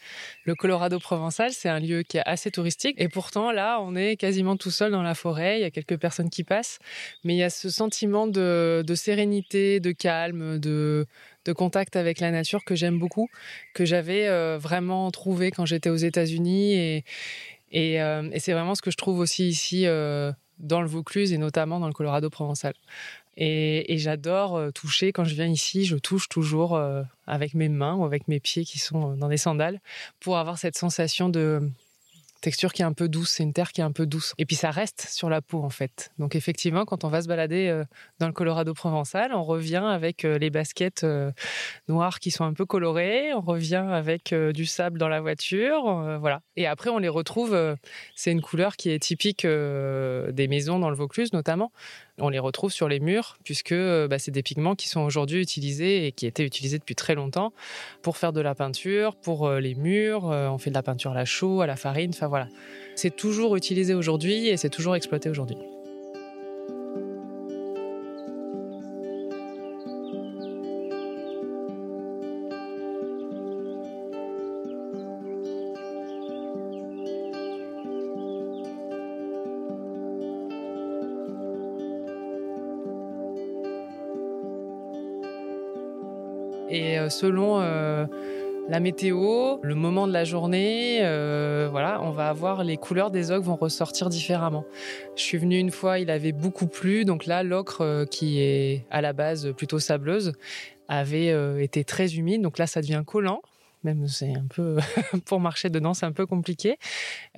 Le 0.45 0.55
Colorado 0.55 0.99
provençal, 0.99 1.53
c'est 1.53 1.69
un 1.69 1.81
lieu 1.81 2.03
qui 2.03 2.19
est 2.19 2.23
assez 2.27 2.51
touristique 2.51 2.97
et 2.99 3.09
pourtant 3.09 3.51
là, 3.53 3.79
on 3.81 3.95
est 3.97 4.17
quasiment 4.17 4.57
tout 4.57 4.71
seul 4.71 4.93
dans 4.93 5.03
la 5.03 5.15
forêt, 5.15 5.59
il 5.59 5.63
y 5.63 5.65
a 5.65 5.71
quelques 5.71 5.99
personnes 5.99 6.31
qui 6.31 6.45
passent, 6.45 6.79
mais 7.25 7.35
il 7.35 7.39
y 7.39 7.43
a 7.43 7.51
ce 7.51 7.71
sentiment 7.71 8.27
de, 8.27 8.85
sérénité, 8.95 9.81
de 9.81 9.93
calme, 9.93 10.59
de, 10.59 11.07
contact 11.57 11.97
avec 11.97 12.21
la 12.21 12.31
nature 12.31 12.65
que 12.65 12.75
j'aime 12.75 12.99
beaucoup, 12.99 13.29
que 13.75 13.85
j'avais 13.85 14.29
euh, 14.29 14.59
vraiment 14.59 15.11
trouvé 15.11 15.51
quand 15.51 15.67
j'étais 15.67 15.91
aux 15.91 15.97
États-Unis 15.97 16.75
et, 16.75 17.05
euh, 18.01 18.29
et, 18.33 18.39
c'est 18.39 18.53
vraiment 18.53 18.75
ce 18.75 18.83
que 18.83 18.91
je 18.91 18.97
trouve 18.97 19.19
aussi 19.19 19.49
ici 19.49 19.87
euh, 19.87 20.33
dans 20.59 20.81
le 20.81 20.87
Vaucluse 20.87 21.33
et 21.33 21.39
notamment 21.39 21.81
dans 21.81 21.87
le 21.87 21.93
Colorado 21.93 22.31
provençal. 22.31 22.75
Et, 23.37 23.97
j'adore 23.99 24.57
euh, 24.57 24.71
toucher. 24.71 25.13
Quand 25.13 25.25
je 25.25 25.35
viens 25.35 25.47
ici, 25.47 25.85
je 25.85 25.97
touche 25.97 26.29
toujours 26.29 26.77
euh, 26.77 27.03
avec 27.27 27.55
mes 27.55 27.69
mains 27.69 27.95
ou 27.95 28.05
avec 28.05 28.29
mes 28.29 28.41
pieds 28.41 28.65
qui 28.65 28.79
sont 28.79 29.13
euh, 29.13 29.17
dans 29.17 29.29
des 29.29 29.39
sandales 29.39 29.81
pour 30.21 30.39
avoir 30.39 30.59
cette 30.59 30.77
sensation 30.77 31.29
de, 31.29 31.71
texture 32.43 32.73
qui 32.73 32.83
est 32.83 32.85
un 32.85 32.93
peu 32.93 33.09
douce, 33.09 33.31
c'est 33.31 33.45
une 33.45 33.53
terre 33.53 33.71
qui 33.71 33.83
est 33.83 33.85
un 33.85 33.93
peu 33.93 34.05
douce. 34.05 34.35
Et 34.37 34.47
puis 34.47 34.57
ça 34.57 34.73
reste 34.73 35.07
sur 35.09 35.31
la 35.31 35.41
peau 35.41 35.63
en 35.63 35.71
fait. 35.71 36.11
Donc 36.19 36.35
effectivement, 36.35 36.85
quand 36.85 37.05
on 37.05 37.09
va 37.09 37.23
se 37.23 37.29
balader 37.29 37.85
dans 38.19 38.27
le 38.27 38.33
Colorado 38.33 38.75
provençal, 38.75 39.33
on 39.33 39.45
revient 39.45 39.85
avec 39.87 40.25
les 40.25 40.51
baskets 40.51 41.07
noires 41.87 42.19
qui 42.19 42.33
sont 42.33 42.43
un 42.43 42.53
peu 42.53 42.67
colorées, 42.67 43.33
on 43.33 43.43
revient 43.43 43.87
avec 43.89 44.35
du 44.35 44.67
sable 44.67 44.99
dans 44.99 45.07
la 45.07 45.21
voiture, 45.21 46.19
voilà. 46.19 46.41
Et 46.57 46.67
après 46.67 46.91
on 46.91 46.99
les 46.99 47.09
retrouve, 47.09 47.57
c'est 48.17 48.33
une 48.33 48.43
couleur 48.43 48.75
qui 48.75 48.91
est 48.91 48.99
typique 48.99 49.47
des 49.47 50.49
maisons 50.49 50.81
dans 50.81 50.91
le 50.91 50.97
Vaucluse 50.97 51.33
notamment. 51.33 51.71
On 52.19 52.29
les 52.29 52.39
retrouve 52.39 52.73
sur 52.73 52.89
les 52.89 53.01
murs 53.01 53.39
puisque 53.45 53.75
bah, 53.75 54.19
c'est 54.19 54.31
des 54.31 54.43
pigments 54.43 54.75
qui 54.75 54.89
sont 54.89 55.01
aujourd'hui 55.01 55.41
utilisés 55.41 56.07
et 56.07 56.13
qui 56.13 56.27
étaient 56.27 56.45
utilisés 56.45 56.79
depuis 56.79 56.95
très 56.95 57.15
longtemps 57.15 57.53
pour 58.03 58.17
faire 58.17 58.33
de 58.33 58.41
la 58.41 58.55
peinture, 58.55 59.17
pour 59.17 59.51
les 59.51 59.75
murs. 59.75 60.25
on 60.25 60.59
fait 60.59 60.71
de 60.71 60.75
la 60.75 60.83
peinture 60.83 61.13
à 61.13 61.15
la 61.15 61.25
chaux, 61.25 61.63
à 61.63 61.67
la 61.67 61.77
farine. 61.77 62.11
Enfin 62.15 62.29
voilà, 62.29 62.49
c'est 62.97 63.17
toujours 63.17 63.57
utilisé 63.57 63.95
aujourd'hui 63.95 64.49
et 64.49 64.57
c'est 64.57 64.71
toujours 64.71 64.95
exploité 64.95 65.31
aujourd'hui. 65.31 65.57
Selon 87.23 87.61
euh, 87.61 88.05
la 88.69 88.81
météo, 88.81 89.59
le 89.63 89.77
moment 89.77 90.09
de 90.09 90.13
la 90.13 90.25
journée, 90.25 90.99
euh, 91.03 91.69
voilà, 91.71 92.03
on 92.03 92.11
va 92.11 92.29
avoir 92.29 92.65
les 92.65 92.77
couleurs 92.77 93.13
des 93.13 93.31
ocres 93.31 93.47
vont 93.47 93.55
ressortir 93.55 94.09
différemment. 94.09 94.65
Je 95.15 95.23
suis 95.23 95.39
venue 95.39 95.57
une 95.57 95.71
fois, 95.71 96.01
il 96.01 96.11
avait 96.11 96.33
beaucoup 96.33 96.67
plu, 96.67 97.05
donc 97.05 97.27
là 97.27 97.45
l'ocre 97.45 98.07
qui 98.11 98.41
est 98.41 98.87
à 98.91 99.01
la 99.01 99.13
base 99.13 99.53
plutôt 99.57 99.79
sableuse 99.79 100.33
avait 100.89 101.33
été 101.63 101.85
très 101.85 102.17
humide, 102.17 102.43
donc 102.43 102.59
là 102.59 102.67
ça 102.67 102.81
devient 102.81 103.05
collant 103.07 103.41
même 103.85 104.07
c'est 104.09 104.35
un 104.35 104.47
peu 104.49 104.79
pour 105.27 105.41
marcher 105.41 105.71
dedans 105.71 105.95
c'est 105.95 106.07
un 106.07 106.13
peu 106.13 106.27
compliqué. 106.27 106.79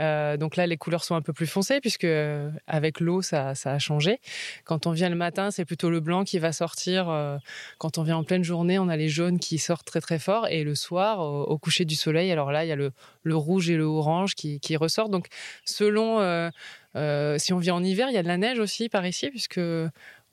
Euh, 0.00 0.36
donc 0.36 0.56
là 0.56 0.66
les 0.66 0.76
couleurs 0.76 1.04
sont 1.04 1.14
un 1.14 1.22
peu 1.22 1.32
plus 1.32 1.46
foncées 1.46 1.80
puisque 1.80 2.04
euh, 2.04 2.50
avec 2.66 3.00
l'eau 3.00 3.22
ça, 3.22 3.54
ça, 3.54 3.72
a 3.72 3.78
changé. 3.78 4.20
Quand 4.64 4.86
on 4.86 4.92
vient 4.92 5.08
le 5.08 5.16
matin 5.16 5.50
c'est 5.50 5.64
plutôt 5.64 5.90
le 5.90 6.00
blanc 6.00 6.24
qui 6.24 6.38
va 6.38 6.52
sortir 6.52 7.08
euh, 7.08 7.36
quand 7.78 7.98
on 7.98 8.02
vient 8.02 8.16
en 8.16 8.24
pleine 8.24 8.44
journée 8.44 8.78
on 8.78 8.88
a 8.88 8.96
les 8.96 9.08
jaunes 9.08 9.38
qui 9.38 9.58
sortent 9.58 9.86
très 9.86 10.00
très 10.00 10.18
fort 10.18 10.46
et 10.48 10.64
le 10.64 10.74
soir 10.74 11.20
au, 11.20 11.58
coucher 11.58 11.84
du 11.84 11.94
soleil 11.94 12.30
alors 12.30 12.52
là 12.52 12.64
il 12.64 12.68
y 12.68 12.72
a 12.72 12.76
le, 12.76 12.92
rouge 13.26 13.70
et 13.70 13.76
le 13.76 13.84
orange 13.84 14.34
qui, 14.34 14.60
qui 14.60 14.76
ressortent. 14.76 15.10
Donc 15.10 15.28
selon 15.64 16.50
si 17.38 17.52
on 17.52 17.58
vient 17.58 17.74
en 17.74 17.82
hiver 17.84 18.08
il 18.10 18.14
y 18.14 18.18
a 18.18 18.22
de 18.22 18.28
la 18.28 18.36
neige 18.36 18.58
aussi 18.58 18.88
par 18.88 19.06
ici 19.06 19.30
puisque 19.30 19.60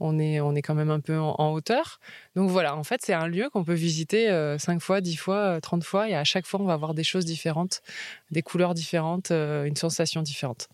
on 0.01 0.17
est, 0.19 0.41
on 0.41 0.55
est 0.55 0.61
quand 0.61 0.73
même 0.73 0.89
un 0.89 0.99
peu 0.99 1.17
en, 1.17 1.53
hauteur. 1.53 1.99
Donc 2.35 2.49
voilà, 2.49 2.75
en 2.75 2.83
fait, 2.83 3.01
c'est 3.03 3.13
un 3.13 3.27
lieu 3.27 3.49
qu'on 3.49 3.63
peut 3.63 3.73
visiter 3.73 4.25
5 4.57 4.75
euh, 4.75 4.79
fois, 4.79 4.99
10 4.99 5.15
fois, 5.15 5.61
30 5.61 5.81
euh, 5.81 5.85
fois, 5.85 6.09
et 6.09 6.15
à 6.15 6.23
chaque 6.23 6.45
fois, 6.45 6.59
on 6.59 6.65
va 6.65 6.73
avoir 6.73 6.93
des 6.93 7.03
choses 7.03 7.23
différentes, 7.23 7.81
des 8.31 8.41
couleurs 8.41 8.73
différentes, 8.73 9.31
euh, 9.31 9.65
une 9.65 9.75
sensation 9.75 10.23
différente. 10.23 10.67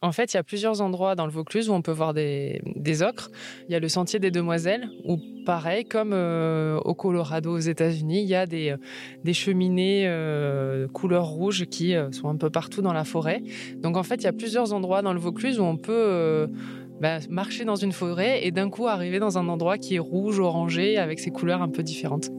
En 0.00 0.12
fait, 0.12 0.32
il 0.32 0.36
y 0.36 0.38
a 0.38 0.44
plusieurs 0.44 0.80
endroits 0.80 1.16
dans 1.16 1.26
le 1.26 1.32
Vaucluse 1.32 1.68
où 1.68 1.72
on 1.72 1.82
peut 1.82 1.90
voir 1.90 2.14
des, 2.14 2.62
ocres. 3.02 3.32
Il 3.68 3.72
y 3.72 3.74
a 3.74 3.80
le 3.80 3.88
sentier 3.88 4.20
des 4.20 4.30
Demoiselles, 4.30 4.88
où 5.04 5.18
pareil, 5.44 5.84
comme 5.84 6.12
au 6.12 6.94
Colorado 6.94 7.52
aux 7.52 7.58
États-Unis, 7.58 8.22
il 8.22 8.28
y 8.28 8.36
a 8.36 8.46
des, 8.46 8.76
des 9.24 9.34
cheminées 9.34 10.08
couleur 10.92 11.26
rouge 11.26 11.64
qui 11.64 11.96
sont 12.12 12.28
un 12.28 12.36
peu 12.36 12.48
partout 12.48 12.80
dans 12.80 12.92
la 12.92 13.02
forêt. 13.02 13.42
Donc 13.78 13.96
en 13.96 14.04
fait, 14.04 14.22
il 14.22 14.24
y 14.24 14.28
a 14.28 14.32
plusieurs 14.32 14.72
endroits 14.72 15.02
dans 15.02 15.12
le 15.12 15.18
Vaucluse 15.18 15.58
où 15.58 15.64
on 15.64 15.76
peut 15.76 16.48
bah, 17.00 17.18
marcher 17.28 17.64
dans 17.64 17.76
une 17.76 17.92
forêt 17.92 18.44
et 18.46 18.50
d'un 18.50 18.70
coup 18.70 18.86
arriver 18.86 19.18
dans 19.18 19.38
un 19.38 19.48
endroit 19.48 19.78
qui 19.78 19.96
est 19.96 20.00
rouge, 20.00 20.40
orangé, 20.40 20.96
avec 20.96 21.20
ses 21.20 21.30
couleurs 21.30 21.62
un 21.62 21.68
peu 21.68 21.82
différentes. 21.82 22.30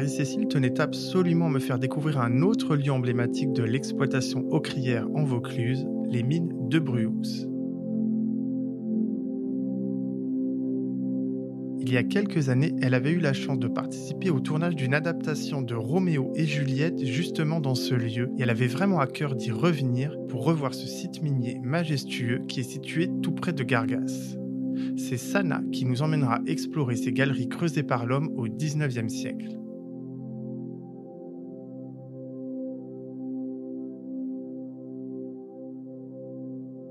Marie-Cécile 0.00 0.48
tenait 0.48 0.80
absolument 0.80 1.48
à 1.48 1.50
me 1.50 1.58
faire 1.58 1.78
découvrir 1.78 2.22
un 2.22 2.40
autre 2.40 2.74
lieu 2.74 2.90
emblématique 2.90 3.52
de 3.52 3.62
l'exploitation 3.62 4.48
aucrière 4.48 5.06
en 5.14 5.24
Vaucluse, 5.24 5.86
les 6.08 6.22
mines 6.22 6.54
de 6.70 6.78
Bruoux. 6.78 7.20
Il 11.80 11.92
y 11.92 11.98
a 11.98 12.02
quelques 12.02 12.48
années, 12.48 12.74
elle 12.80 12.94
avait 12.94 13.10
eu 13.10 13.20
la 13.20 13.34
chance 13.34 13.58
de 13.58 13.68
participer 13.68 14.30
au 14.30 14.40
tournage 14.40 14.74
d'une 14.74 14.94
adaptation 14.94 15.60
de 15.60 15.74
Roméo 15.74 16.32
et 16.34 16.46
Juliette 16.46 17.04
justement 17.04 17.60
dans 17.60 17.74
ce 17.74 17.94
lieu 17.94 18.30
et 18.38 18.44
elle 18.44 18.48
avait 18.48 18.68
vraiment 18.68 19.00
à 19.00 19.06
cœur 19.06 19.34
d'y 19.34 19.50
revenir 19.50 20.16
pour 20.30 20.46
revoir 20.46 20.72
ce 20.72 20.86
site 20.86 21.20
minier 21.22 21.60
majestueux 21.62 22.40
qui 22.48 22.60
est 22.60 22.70
situé 22.70 23.10
tout 23.22 23.32
près 23.32 23.52
de 23.52 23.64
Gargas. 23.64 24.34
C'est 24.96 25.18
Sana 25.18 25.60
qui 25.70 25.84
nous 25.84 26.00
emmènera 26.00 26.40
explorer 26.46 26.96
ces 26.96 27.12
galeries 27.12 27.50
creusées 27.50 27.82
par 27.82 28.06
l'homme 28.06 28.30
au 28.34 28.48
19e 28.48 29.10
siècle. 29.10 29.59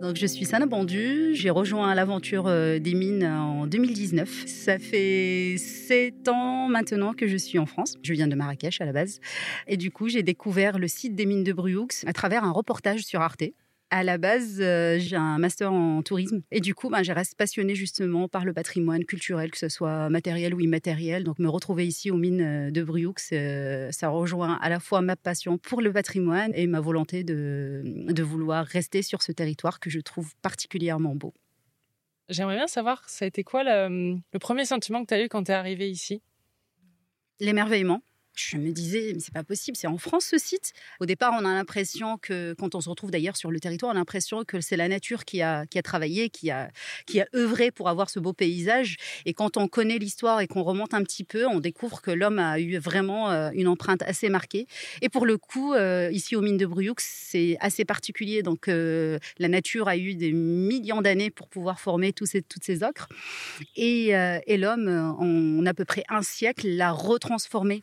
Donc, 0.01 0.15
je 0.15 0.25
suis 0.25 0.45
Sana 0.45 0.65
Bandu. 0.65 1.35
J'ai 1.35 1.49
rejoint 1.49 1.93
l'aventure 1.93 2.47
euh, 2.47 2.79
des 2.79 2.93
mines 2.93 3.25
en 3.25 3.67
2019. 3.67 4.45
Ça 4.47 4.79
fait 4.79 5.57
sept 5.57 6.29
ans 6.29 6.69
maintenant 6.69 7.13
que 7.13 7.27
je 7.27 7.35
suis 7.35 7.59
en 7.59 7.65
France. 7.65 7.95
Je 8.01 8.13
viens 8.13 8.27
de 8.27 8.35
Marrakech 8.35 8.79
à 8.79 8.85
la 8.85 8.93
base. 8.93 9.19
Et 9.67 9.75
du 9.75 9.91
coup, 9.91 10.07
j'ai 10.07 10.23
découvert 10.23 10.79
le 10.79 10.87
site 10.87 11.15
des 11.15 11.25
mines 11.25 11.43
de 11.43 11.51
Bruoux 11.51 11.89
à 12.05 12.13
travers 12.13 12.45
un 12.45 12.51
reportage 12.51 13.01
sur 13.01 13.19
Arte. 13.19 13.43
À 13.91 14.03
la 14.03 14.19
base, 14.19 14.59
euh, 14.61 14.99
j'ai 14.99 15.15
un 15.15 15.39
master 15.39 15.73
en 15.73 16.03
tourisme 16.03 16.43
et 16.51 16.59
du 16.59 16.75
coup, 16.75 16.89
ben, 16.89 17.01
je 17.01 17.11
reste 17.11 17.35
passionnée 17.35 17.73
justement 17.73 18.27
par 18.27 18.45
le 18.45 18.53
patrimoine 18.53 19.03
culturel, 19.03 19.49
que 19.49 19.57
ce 19.57 19.67
soit 19.67 20.09
matériel 20.09 20.53
ou 20.53 20.59
immatériel. 20.59 21.23
Donc, 21.23 21.39
me 21.39 21.49
retrouver 21.49 21.87
ici 21.87 22.11
aux 22.11 22.17
mines 22.17 22.41
euh, 22.41 22.69
de 22.69 22.83
Bruoux, 22.83 23.15
euh, 23.31 23.91
ça 23.91 24.09
rejoint 24.09 24.59
à 24.61 24.69
la 24.69 24.79
fois 24.79 25.01
ma 25.01 25.15
passion 25.15 25.57
pour 25.57 25.81
le 25.81 25.91
patrimoine 25.91 26.51
et 26.53 26.67
ma 26.67 26.79
volonté 26.79 27.23
de, 27.23 27.81
de 27.85 28.23
vouloir 28.23 28.63
rester 28.63 29.01
sur 29.01 29.23
ce 29.23 29.31
territoire 29.31 29.79
que 29.79 29.89
je 29.89 29.99
trouve 29.99 30.35
particulièrement 30.43 31.15
beau. 31.15 31.33
J'aimerais 32.29 32.57
bien 32.57 32.67
savoir, 32.67 33.09
ça 33.09 33.25
a 33.25 33.27
été 33.27 33.43
quoi 33.43 33.63
le, 33.63 34.17
le 34.31 34.39
premier 34.39 34.65
sentiment 34.65 35.01
que 35.01 35.07
tu 35.07 35.13
as 35.15 35.23
eu 35.23 35.29
quand 35.29 35.45
tu 35.45 35.51
es 35.51 35.55
arrivé 35.55 35.89
ici? 35.89 36.21
L'émerveillement 37.39 38.03
je 38.39 38.57
me 38.57 38.71
disais, 38.71 39.11
mais 39.13 39.19
c'est 39.19 39.33
pas 39.33 39.43
possible, 39.43 39.75
c'est 39.75 39.87
en 39.87 39.97
France 39.97 40.25
ce 40.25 40.37
site. 40.37 40.73
Au 40.99 41.05
départ, 41.05 41.33
on 41.33 41.45
a 41.45 41.53
l'impression 41.53 42.17
que, 42.17 42.53
quand 42.57 42.75
on 42.75 42.81
se 42.81 42.89
retrouve 42.89 43.11
d'ailleurs 43.11 43.37
sur 43.37 43.51
le 43.51 43.59
territoire, 43.59 43.91
on 43.91 43.95
a 43.95 43.99
l'impression 43.99 44.43
que 44.43 44.61
c'est 44.61 44.77
la 44.77 44.87
nature 44.87 45.25
qui 45.25 45.41
a, 45.41 45.65
qui 45.65 45.77
a 45.77 45.81
travaillé, 45.81 46.29
qui 46.29 46.51
a, 46.51 46.69
qui 47.05 47.19
a 47.19 47.27
œuvré 47.35 47.71
pour 47.71 47.89
avoir 47.89 48.09
ce 48.09 48.19
beau 48.19 48.33
paysage. 48.33 48.97
Et 49.25 49.33
quand 49.33 49.57
on 49.57 49.67
connaît 49.67 49.97
l'histoire 49.97 50.41
et 50.41 50.47
qu'on 50.47 50.63
remonte 50.63 50.93
un 50.93 51.03
petit 51.03 51.23
peu, 51.23 51.45
on 51.47 51.59
découvre 51.59 52.01
que 52.01 52.11
l'homme 52.11 52.39
a 52.39 52.59
eu 52.59 52.77
vraiment 52.77 53.31
euh, 53.31 53.49
une 53.53 53.67
empreinte 53.67 54.01
assez 54.03 54.29
marquée. 54.29 54.67
Et 55.01 55.09
pour 55.09 55.25
le 55.25 55.37
coup, 55.37 55.73
euh, 55.73 56.09
ici 56.11 56.35
aux 56.35 56.41
mines 56.41 56.57
de 56.57 56.65
Bruyux, 56.65 56.95
c'est 56.99 57.57
assez 57.59 57.85
particulier. 57.85 58.43
Donc, 58.43 58.67
euh, 58.67 59.19
la 59.37 59.47
nature 59.47 59.87
a 59.87 59.97
eu 59.97 60.15
des 60.15 60.31
millions 60.31 61.01
d'années 61.01 61.29
pour 61.29 61.49
pouvoir 61.49 61.79
former 61.79 62.13
tous 62.13 62.25
ces, 62.25 62.41
toutes 62.41 62.63
ces 62.63 62.83
ocres. 62.83 63.09
Et, 63.75 64.09
et 64.09 64.57
l'homme, 64.57 64.87
en 65.19 65.65
à 65.65 65.73
peu 65.73 65.85
près 65.85 66.03
un 66.09 66.21
siècle, 66.21 66.67
l'a 66.67 66.91
retransformé. 66.91 67.81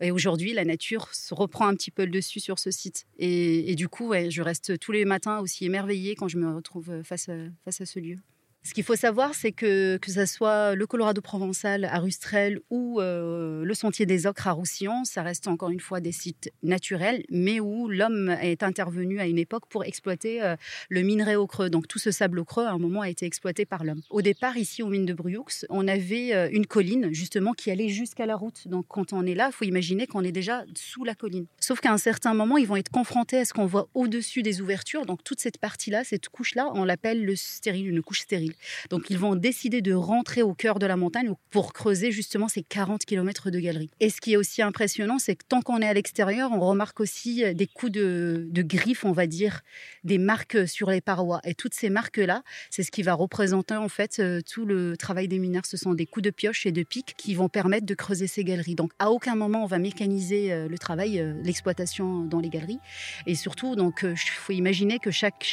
Et 0.00 0.10
aujourd'hui, 0.10 0.52
la 0.52 0.64
nature 0.64 1.12
se 1.12 1.34
reprend 1.34 1.66
un 1.66 1.74
petit 1.74 1.90
peu 1.90 2.04
le 2.04 2.10
dessus 2.10 2.40
sur 2.40 2.58
ce 2.58 2.70
site. 2.70 3.06
Et, 3.18 3.74
du 3.74 3.88
coup, 3.88 4.12
je 4.28 4.42
reste 4.42 4.78
tous 4.78 4.92
les 4.92 5.04
matins 5.04 5.40
aussi 5.40 5.66
émerveillée 5.66 6.14
quand 6.14 6.28
je 6.28 6.38
me 6.38 6.54
retrouve 6.54 7.02
face 7.02 7.28
face 7.64 7.80
à 7.80 7.86
ce 7.86 7.98
lieu. 7.98 8.18
Ce 8.62 8.74
qu'il 8.74 8.84
faut 8.84 8.94
savoir, 8.96 9.34
c'est 9.34 9.52
que 9.52 9.96
que 9.96 10.10
ce 10.10 10.26
soit 10.26 10.74
le 10.74 10.86
Colorado 10.86 11.22
provençal 11.22 11.86
à 11.86 11.98
Rustrel 11.98 12.60
ou 12.68 13.00
euh, 13.00 13.64
le 13.64 13.74
Sentier 13.74 14.04
des 14.04 14.26
Ocres 14.26 14.48
à 14.48 14.52
Roussillon, 14.52 15.04
ça 15.04 15.22
reste 15.22 15.48
encore 15.48 15.70
une 15.70 15.80
fois 15.80 16.00
des 16.00 16.12
sites 16.12 16.52
naturels, 16.62 17.24
mais 17.30 17.58
où 17.58 17.88
l'homme 17.88 18.28
est 18.42 18.62
intervenu 18.62 19.18
à 19.18 19.26
une 19.26 19.38
époque 19.38 19.64
pour 19.70 19.84
exploiter 19.84 20.42
euh, 20.42 20.56
le 20.90 21.00
minerai 21.00 21.36
au 21.36 21.46
creux. 21.46 21.70
Donc 21.70 21.88
tout 21.88 21.98
ce 21.98 22.10
sable 22.10 22.38
au 22.38 22.44
creux, 22.44 22.66
à 22.66 22.72
un 22.72 22.78
moment, 22.78 23.00
a 23.00 23.08
été 23.08 23.24
exploité 23.24 23.64
par 23.64 23.82
l'homme. 23.82 24.02
Au 24.10 24.20
départ, 24.20 24.58
ici 24.58 24.82
aux 24.82 24.88
mines 24.88 25.06
de 25.06 25.14
Bruyoux, 25.14 25.46
on 25.70 25.88
avait 25.88 26.34
euh, 26.34 26.50
une 26.52 26.66
colline 26.66 27.14
justement 27.14 27.54
qui 27.54 27.70
allait 27.70 27.88
jusqu'à 27.88 28.26
la 28.26 28.36
route. 28.36 28.68
Donc 28.68 28.84
quand 28.88 29.14
on 29.14 29.24
est 29.24 29.34
là, 29.34 29.48
il 29.50 29.54
faut 29.54 29.64
imaginer 29.64 30.06
qu'on 30.06 30.22
est 30.22 30.32
déjà 30.32 30.64
sous 30.74 31.04
la 31.04 31.14
colline. 31.14 31.46
Sauf 31.60 31.80
qu'à 31.80 31.92
un 31.92 31.98
certain 31.98 32.34
moment, 32.34 32.58
ils 32.58 32.66
vont 32.66 32.76
être 32.76 32.90
confrontés 32.90 33.38
à 33.38 33.46
ce 33.46 33.54
qu'on 33.54 33.66
voit 33.66 33.88
au-dessus 33.94 34.42
des 34.42 34.60
ouvertures. 34.60 35.06
Donc 35.06 35.24
toute 35.24 35.40
cette 35.40 35.56
partie-là, 35.56 36.04
cette 36.04 36.28
couche-là, 36.28 36.70
on 36.74 36.84
l'appelle 36.84 37.24
le 37.24 37.36
stérile, 37.36 37.88
une 37.88 38.02
couche 38.02 38.20
stérile. 38.20 38.49
Donc 38.90 39.10
ils 39.10 39.18
vont 39.18 39.36
décider 39.36 39.82
de 39.82 39.92
rentrer 39.92 40.42
au 40.42 40.54
cœur 40.54 40.78
de 40.78 40.86
la 40.86 40.96
montagne 40.96 41.32
pour 41.50 41.72
creuser 41.72 42.12
justement 42.12 42.48
ces 42.48 42.62
40 42.62 43.04
km 43.04 43.50
de 43.50 43.58
galeries. 43.58 43.90
Et 44.00 44.10
ce 44.10 44.20
qui 44.20 44.32
est 44.32 44.36
aussi 44.36 44.62
impressionnant, 44.62 45.18
c'est 45.18 45.36
que 45.36 45.44
tant 45.48 45.62
qu'on 45.62 45.80
est 45.80 45.88
à 45.88 45.94
l'extérieur, 45.94 46.50
on 46.52 46.60
remarque 46.60 47.00
aussi 47.00 47.54
des 47.54 47.66
coups 47.66 47.92
de, 47.92 48.48
griffes, 48.52 49.04
on 49.04 49.12
va 49.12 49.26
dire, 49.26 49.62
des 50.04 50.18
marques 50.18 50.68
sur 50.68 50.90
les 50.90 51.00
parois. 51.00 51.40
Et 51.44 51.54
toutes 51.54 51.74
ces 51.74 51.90
marques-là, 51.90 52.42
c'est 52.70 52.82
ce 52.82 52.90
qui 52.90 53.02
va 53.02 53.14
représenter 53.14 53.74
en 53.74 53.88
fait 53.88 54.18
euh, 54.18 54.40
tout 54.40 54.64
le 54.64 54.96
travail 54.96 55.28
des 55.28 55.38
mineurs. 55.38 55.66
Ce 55.66 55.76
sont 55.76 55.94
des 55.94 56.06
coups 56.06 56.24
de 56.24 56.30
pioche 56.30 56.66
et 56.66 56.72
de 56.72 56.82
pique 56.82 57.14
qui 57.16 57.34
vont 57.34 57.48
permettre 57.48 57.86
de 57.86 57.94
creuser 57.94 58.26
ces 58.26 58.44
galeries. 58.44 58.74
Donc 58.74 58.92
à 58.98 59.10
aucun 59.10 59.34
moment 59.34 59.64
on 59.64 59.66
va 59.66 59.78
mécaniser 59.78 60.52
euh, 60.52 60.68
le 60.68 60.78
travail, 60.78 61.20
euh, 61.20 61.34
l'exploitation 61.42 62.24
dans 62.24 62.40
les 62.40 62.48
galeries. 62.48 62.80
Et 63.26 63.34
surtout, 63.34 63.76
donc, 63.76 64.00
il 64.04 64.16
faut 64.16 64.52
imaginer 64.52 64.98
que 64.98 65.10
chaque, 65.10 65.46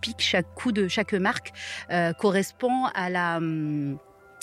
pic, 0.00 0.16
chaque 0.20 0.54
coup 0.54 0.72
de 0.72 0.88
chaque 0.88 1.14
marque 1.14 1.52
correspond 2.18 2.35
à 2.94 3.10
la, 3.10 3.40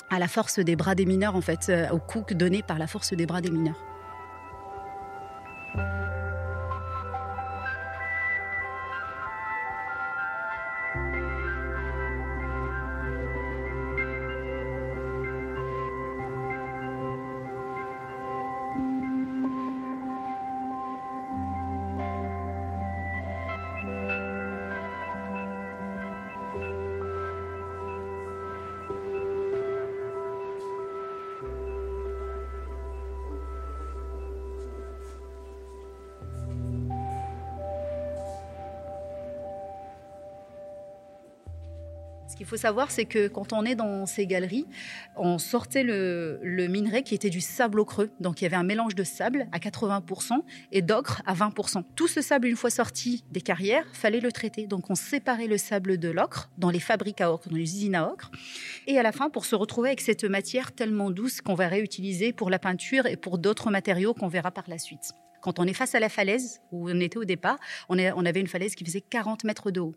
à 0.09 0.19
la 0.19 0.27
force 0.27 0.59
des 0.59 0.75
bras 0.75 0.95
des 0.95 1.05
mineurs, 1.05 1.35
en 1.35 1.41
fait, 1.41 1.69
euh, 1.69 1.89
au 1.89 1.99
coup 1.99 2.21
donné 2.33 2.61
par 2.61 2.77
la 2.77 2.87
force 2.87 3.13
des 3.13 3.25
bras 3.25 3.41
des 3.41 3.51
mineurs. 3.51 3.79
Ce 42.33 42.35
qu'il 42.35 42.47
faut 42.47 42.57
savoir, 42.57 42.89
c'est 42.89 43.05
que 43.05 43.27
quand 43.27 43.53
on 43.53 43.63
est 43.63 43.75
dans 43.75 44.07
ces 44.07 44.25
galeries, 44.25 44.65
on 45.15 45.37
sortait 45.37 45.83
le, 45.83 46.39
minerai 46.67 47.03
qui 47.03 47.13
était 47.13 47.29
du 47.29 47.41
sable 47.41 47.79
au 47.79 47.85
creux. 47.85 48.09
Donc 48.19 48.41
il 48.41 48.45
y 48.45 48.47
avait 48.47 48.55
un 48.55 48.63
mélange 48.63 48.95
de 48.95 49.03
sable 49.03 49.45
à 49.51 49.59
80% 49.59 50.41
et 50.71 50.81
d'ocre 50.81 51.21
à 51.27 51.35
20%. 51.35 51.83
Tout 51.95 52.07
ce 52.07 52.21
sable, 52.21 52.47
une 52.47 52.55
fois 52.55 52.71
sorti 52.71 53.23
des 53.29 53.41
carrières, 53.41 53.85
fallait 53.93 54.19
le 54.19 54.31
traiter. 54.31 54.65
Donc 54.65 54.89
on 54.89 54.95
séparait 54.95 55.45
le 55.45 55.59
sable 55.59 55.99
de 55.99 56.09
l'ocre 56.09 56.49
dans 56.57 56.71
les 56.71 56.79
fabriques 56.79 57.21
à 57.21 57.31
ocre, 57.31 57.49
dans 57.49 57.55
les 57.55 57.61
usines 57.61 57.93
à 57.93 58.09
ocre. 58.09 58.31
Et 58.87 58.97
à 58.97 59.03
la 59.03 59.11
fin, 59.11 59.29
pour 59.29 59.45
se 59.45 59.53
retrouver 59.53 59.89
avec 59.89 60.01
cette 60.01 60.23
matière 60.23 60.71
tellement 60.71 61.11
douce 61.11 61.39
qu'on 61.39 61.53
va 61.53 61.67
réutiliser 61.67 62.33
pour 62.33 62.49
la 62.49 62.57
peinture 62.57 63.05
et 63.05 63.15
pour 63.15 63.37
d'autres 63.37 63.69
matériaux 63.69 64.15
qu'on 64.15 64.27
verra 64.27 64.49
par 64.49 64.63
la 64.67 64.79
suite. 64.79 65.11
Quand 65.43 65.59
on 65.59 65.65
est 65.65 65.73
face 65.73 65.93
à 65.93 65.99
la 65.99 66.09
falaise, 66.09 66.61
où 66.71 66.89
on 66.89 66.99
était 66.99 67.19
au 67.19 67.25
départ, 67.25 67.59
on, 67.89 67.99
on 67.99 68.25
avait 68.25 68.39
une 68.39 68.47
falaise 68.47 68.73
qui 68.73 68.83
faisait 68.83 69.01
40 69.01 69.43
mètres 69.43 69.69
de 69.69 69.81
haut. 69.81 69.93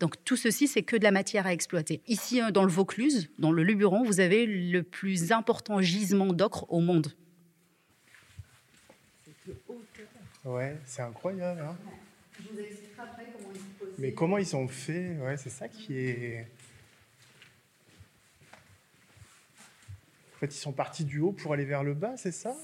Donc 0.00 0.22
tout 0.24 0.36
ceci, 0.36 0.66
c'est 0.66 0.82
que 0.82 0.96
de 0.96 1.04
la 1.04 1.10
matière 1.10 1.46
à 1.46 1.52
exploiter. 1.52 2.02
Ici, 2.08 2.42
euh, 2.42 2.50
dans 2.50 2.64
le 2.64 2.70
Vaucluse, 2.70 3.30
dans 3.38 3.52
le 3.52 3.62
Luberon, 3.62 4.02
vous 4.04 4.20
avez 4.20 4.46
le 4.46 4.82
plus 4.82 5.32
important 5.32 5.80
gisement 5.80 6.32
d'ocre 6.32 6.70
au 6.72 6.80
monde. 6.80 7.12
Ouais, 10.44 10.76
c'est 10.84 11.02
incroyable. 11.02 11.60
Hein 11.60 11.76
Mais 13.98 14.12
comment 14.12 14.38
ils 14.38 14.56
ont 14.56 14.68
fait 14.68 15.16
Ouais, 15.18 15.36
c'est 15.36 15.50
ça 15.50 15.68
qui 15.68 15.96
est. 15.98 16.46
En 20.34 20.38
fait, 20.38 20.46
ils 20.46 20.58
sont 20.58 20.72
partis 20.72 21.04
du 21.04 21.20
haut 21.20 21.32
pour 21.32 21.52
aller 21.52 21.64
vers 21.64 21.82
le 21.84 21.94
bas, 21.94 22.16
c'est 22.16 22.32
ça 22.32 22.54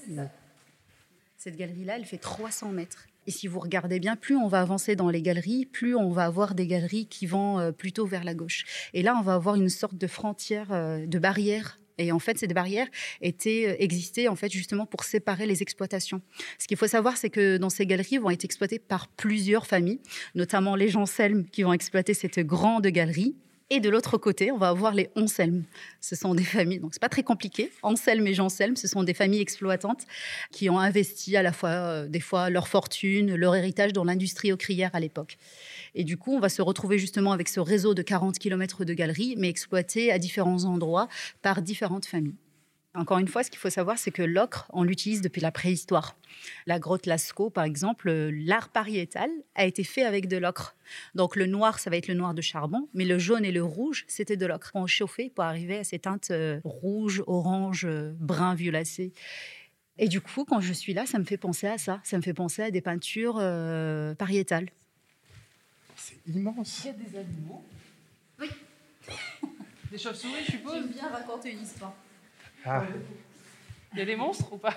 Cette 1.37 1.55
galerie-là, 1.55 1.95
elle 1.95 2.05
fait 2.05 2.17
300 2.17 2.71
mètres. 2.71 3.07
Et 3.27 3.31
si 3.31 3.47
vous 3.47 3.59
regardez 3.59 3.99
bien, 3.99 4.15
plus 4.15 4.35
on 4.35 4.47
va 4.47 4.61
avancer 4.61 4.95
dans 4.95 5.09
les 5.09 5.21
galeries, 5.21 5.65
plus 5.65 5.95
on 5.95 6.09
va 6.09 6.25
avoir 6.25 6.55
des 6.55 6.67
galeries 6.67 7.07
qui 7.07 7.25
vont 7.25 7.59
euh, 7.59 7.71
plutôt 7.71 8.05
vers 8.05 8.23
la 8.23 8.33
gauche. 8.33 8.65
Et 8.93 9.03
là, 9.03 9.15
on 9.17 9.21
va 9.21 9.35
avoir 9.35 9.55
une 9.55 9.69
sorte 9.69 9.95
de 9.95 10.07
frontière, 10.07 10.71
euh, 10.71 11.05
de 11.05 11.19
barrière 11.19 11.77
et 12.01 12.11
en 12.11 12.19
fait, 12.19 12.37
cette 12.37 12.53
barrière 12.53 12.87
était 13.21 13.65
euh, 13.67 13.75
existait 13.77 14.27
en 14.27 14.35
fait 14.35 14.51
justement 14.51 14.85
pour 14.85 15.03
séparer 15.03 15.45
les 15.45 15.61
exploitations. 15.61 16.21
Ce 16.57 16.67
qu'il 16.67 16.77
faut 16.77 16.87
savoir, 16.87 17.15
c'est 17.15 17.29
que 17.29 17.57
dans 17.57 17.69
ces 17.69 17.85
galeries 17.85 18.17
vont 18.17 18.31
être 18.31 18.43
exploitées 18.43 18.79
par 18.79 19.07
plusieurs 19.07 19.67
familles, 19.67 19.99
notamment 20.33 20.75
les 20.75 20.91
Selm 21.05 21.45
qui 21.45 21.63
vont 21.63 21.73
exploiter 21.73 22.13
cette 22.13 22.39
grande 22.39 22.87
galerie 22.87 23.35
Et 23.73 23.79
de 23.79 23.87
l'autre 23.87 24.17
côté, 24.17 24.51
on 24.51 24.57
va 24.57 24.67
avoir 24.67 24.93
les 24.93 25.09
Anselme. 25.15 25.63
Ce 26.01 26.13
sont 26.17 26.35
des 26.35 26.43
familles, 26.43 26.79
donc 26.79 26.93
c'est 26.93 26.99
pas 26.99 27.07
très 27.07 27.23
compliqué. 27.23 27.71
Anselme 27.83 28.27
et 28.27 28.33
Jean-Selme, 28.33 28.75
ce 28.75 28.85
sont 28.85 29.01
des 29.03 29.13
familles 29.13 29.39
exploitantes 29.39 30.01
qui 30.51 30.69
ont 30.69 30.77
investi 30.77 31.37
à 31.37 31.41
la 31.41 31.53
fois, 31.53 31.69
euh, 31.69 32.07
des 32.09 32.19
fois, 32.19 32.49
leur 32.49 32.67
fortune, 32.67 33.33
leur 33.33 33.55
héritage 33.55 33.93
dans 33.93 34.03
l'industrie 34.03 34.51
ocrière 34.51 34.89
à 34.91 34.99
l'époque. 34.99 35.37
Et 35.95 36.03
du 36.03 36.17
coup, 36.17 36.35
on 36.35 36.41
va 36.41 36.49
se 36.49 36.61
retrouver 36.61 36.99
justement 36.99 37.31
avec 37.31 37.47
ce 37.47 37.61
réseau 37.61 37.93
de 37.93 38.01
40 38.01 38.37
km 38.39 38.83
de 38.83 38.93
galeries, 38.93 39.35
mais 39.37 39.47
exploité 39.47 40.11
à 40.11 40.19
différents 40.19 40.65
endroits 40.65 41.07
par 41.41 41.61
différentes 41.61 42.05
familles. 42.05 42.35
Encore 42.93 43.19
une 43.19 43.27
fois, 43.29 43.41
ce 43.43 43.49
qu'il 43.49 43.59
faut 43.59 43.69
savoir, 43.69 43.97
c'est 43.97 44.11
que 44.11 44.21
l'ocre, 44.21 44.69
on 44.73 44.83
l'utilise 44.83 45.21
depuis 45.21 45.39
la 45.39 45.51
préhistoire. 45.51 46.17
La 46.65 46.77
grotte 46.77 47.05
Lascaux, 47.05 47.49
par 47.49 47.63
exemple, 47.63 48.11
l'art 48.11 48.67
pariétal 48.67 49.29
a 49.55 49.65
été 49.65 49.85
fait 49.85 50.03
avec 50.03 50.27
de 50.27 50.35
l'ocre. 50.35 50.75
Donc 51.15 51.37
le 51.37 51.45
noir, 51.45 51.79
ça 51.79 51.89
va 51.89 51.95
être 51.95 52.09
le 52.09 52.15
noir 52.15 52.33
de 52.33 52.41
charbon, 52.41 52.89
mais 52.93 53.05
le 53.05 53.17
jaune 53.17 53.45
et 53.45 53.53
le 53.53 53.63
rouge, 53.63 54.03
c'était 54.07 54.35
de 54.35 54.45
l'ocre. 54.45 54.71
On 54.73 54.87
chauffait 54.87 55.31
pour 55.33 55.45
arriver 55.45 55.77
à 55.77 55.83
ces 55.85 55.99
teintes 55.99 56.31
euh, 56.31 56.59
rouge, 56.65 57.23
orange, 57.27 57.85
euh, 57.85 58.11
brun, 58.19 58.55
violacé. 58.55 59.13
Et 59.97 60.09
du 60.09 60.19
coup, 60.19 60.43
quand 60.43 60.59
je 60.59 60.73
suis 60.73 60.93
là, 60.93 61.05
ça 61.05 61.17
me 61.17 61.23
fait 61.23 61.37
penser 61.37 61.67
à 61.67 61.77
ça. 61.77 62.01
Ça 62.03 62.17
me 62.17 62.21
fait 62.21 62.33
penser 62.33 62.61
à 62.61 62.71
des 62.71 62.81
peintures 62.81 63.37
euh, 63.39 64.13
pariétales. 64.15 64.67
C'est 65.95 66.17
immense. 66.27 66.81
Il 66.83 66.87
y 66.87 66.89
a 66.89 66.93
des 66.93 67.17
animaux. 67.19 67.63
Oui. 68.37 68.49
Des 69.91 69.97
chauves-souris, 69.97 70.45
je 70.45 70.51
suppose. 70.51 70.73
J'aime 70.73 70.87
bien 70.87 71.09
raconter 71.09 71.51
une 71.51 71.61
histoire. 71.61 71.93
Ah, 72.65 72.85
Il 73.93 73.99
y 73.99 74.01
a 74.01 74.05
des 74.05 74.15
monstres 74.15 74.51
ou 74.53 74.57
pas? 74.57 74.75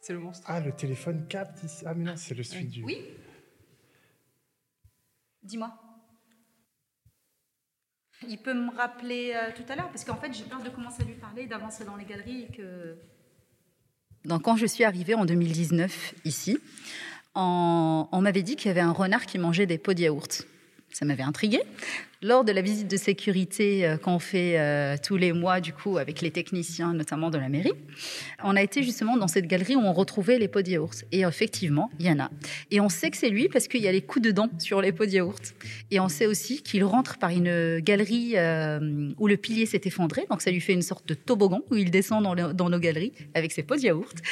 C'est 0.00 0.12
le 0.12 0.18
monstre. 0.18 0.44
ah, 0.50 0.60
le 0.60 0.72
téléphone 0.72 1.26
capte 1.28 1.62
ici. 1.62 1.84
Ah, 1.86 1.94
mais 1.94 2.04
non, 2.04 2.16
c'est 2.16 2.34
le 2.34 2.42
celui 2.42 2.66
du. 2.66 2.82
Oui 2.82 2.98
Dis-moi. 5.42 5.72
Il 8.28 8.38
peut 8.38 8.54
me 8.54 8.74
rappeler 8.76 9.32
euh, 9.34 9.50
tout 9.54 9.64
à 9.68 9.76
l'heure, 9.76 9.88
parce 9.88 10.04
qu'en 10.04 10.16
fait, 10.16 10.32
j'ai 10.32 10.44
peur 10.44 10.62
de 10.62 10.68
commencer 10.70 11.02
à 11.02 11.04
lui 11.06 11.14
parler, 11.14 11.46
d'avancer 11.46 11.84
dans 11.84 11.96
les 11.96 12.04
galeries 12.04 12.42
et 12.48 12.52
que... 12.52 12.96
Donc, 14.24 14.42
quand 14.42 14.56
je 14.56 14.66
suis 14.66 14.84
arrivée 14.84 15.14
en 15.14 15.24
2019 15.24 16.14
ici, 16.24 16.58
on, 17.34 18.08
on 18.12 18.20
m'avait 18.20 18.42
dit 18.42 18.54
qu'il 18.54 18.68
y 18.68 18.70
avait 18.70 18.80
un 18.80 18.92
renard 18.92 19.26
qui 19.26 19.38
mangeait 19.38 19.66
des 19.66 19.78
pots 19.78 19.94
de 19.94 20.00
yaourt. 20.02 20.46
Ça 20.92 21.04
m'avait 21.06 21.22
intriguée. 21.22 21.62
Lors 22.22 22.44
de 22.44 22.52
la 22.52 22.62
visite 22.62 22.88
de 22.88 22.96
sécurité 22.96 23.84
euh, 23.84 23.96
qu'on 23.96 24.18
fait 24.18 24.58
euh, 24.58 24.96
tous 25.02 25.16
les 25.16 25.32
mois, 25.32 25.60
du 25.60 25.72
coup, 25.72 25.98
avec 25.98 26.20
les 26.20 26.30
techniciens, 26.30 26.92
notamment 26.92 27.30
de 27.30 27.38
la 27.38 27.48
mairie, 27.48 27.72
on 28.44 28.54
a 28.54 28.62
été 28.62 28.82
justement 28.82 29.16
dans 29.16 29.26
cette 29.26 29.46
galerie 29.46 29.74
où 29.74 29.80
on 29.80 29.92
retrouvait 29.92 30.38
les 30.38 30.48
pots 30.48 30.62
de. 30.62 30.72
Et 31.10 31.20
effectivement, 31.22 31.90
il 31.98 32.06
y 32.06 32.10
en 32.10 32.20
a. 32.20 32.30
Et 32.70 32.80
on 32.80 32.88
sait 32.88 33.10
que 33.10 33.16
c'est 33.16 33.30
lui 33.30 33.48
parce 33.48 33.68
qu'il 33.68 33.80
y 33.80 33.88
a 33.88 33.92
les 33.92 34.02
coups 34.02 34.24
de 34.24 34.30
dents 34.30 34.50
sur 34.58 34.80
les 34.80 34.92
pots 34.92 35.06
de 35.06 35.10
yaourt. 35.10 35.54
Et 35.90 35.98
on 35.98 36.08
sait 36.08 36.26
aussi 36.26 36.62
qu'il 36.62 36.84
rentre 36.84 37.18
par 37.18 37.30
une 37.30 37.80
galerie 37.80 38.34
euh, 38.36 39.12
où 39.18 39.26
le 39.26 39.36
pilier 39.36 39.66
s'est 39.66 39.82
effondré. 39.84 40.26
Donc 40.30 40.42
ça 40.42 40.50
lui 40.50 40.60
fait 40.60 40.74
une 40.74 40.82
sorte 40.82 41.08
de 41.08 41.14
toboggan 41.14 41.60
où 41.70 41.76
il 41.76 41.90
descend 41.90 42.22
dans, 42.22 42.68
nos 42.68 42.78
galeries 42.78 43.12
avec 43.34 43.52
ses 43.52 43.62
pots 43.62 43.76
de. 43.76 44.22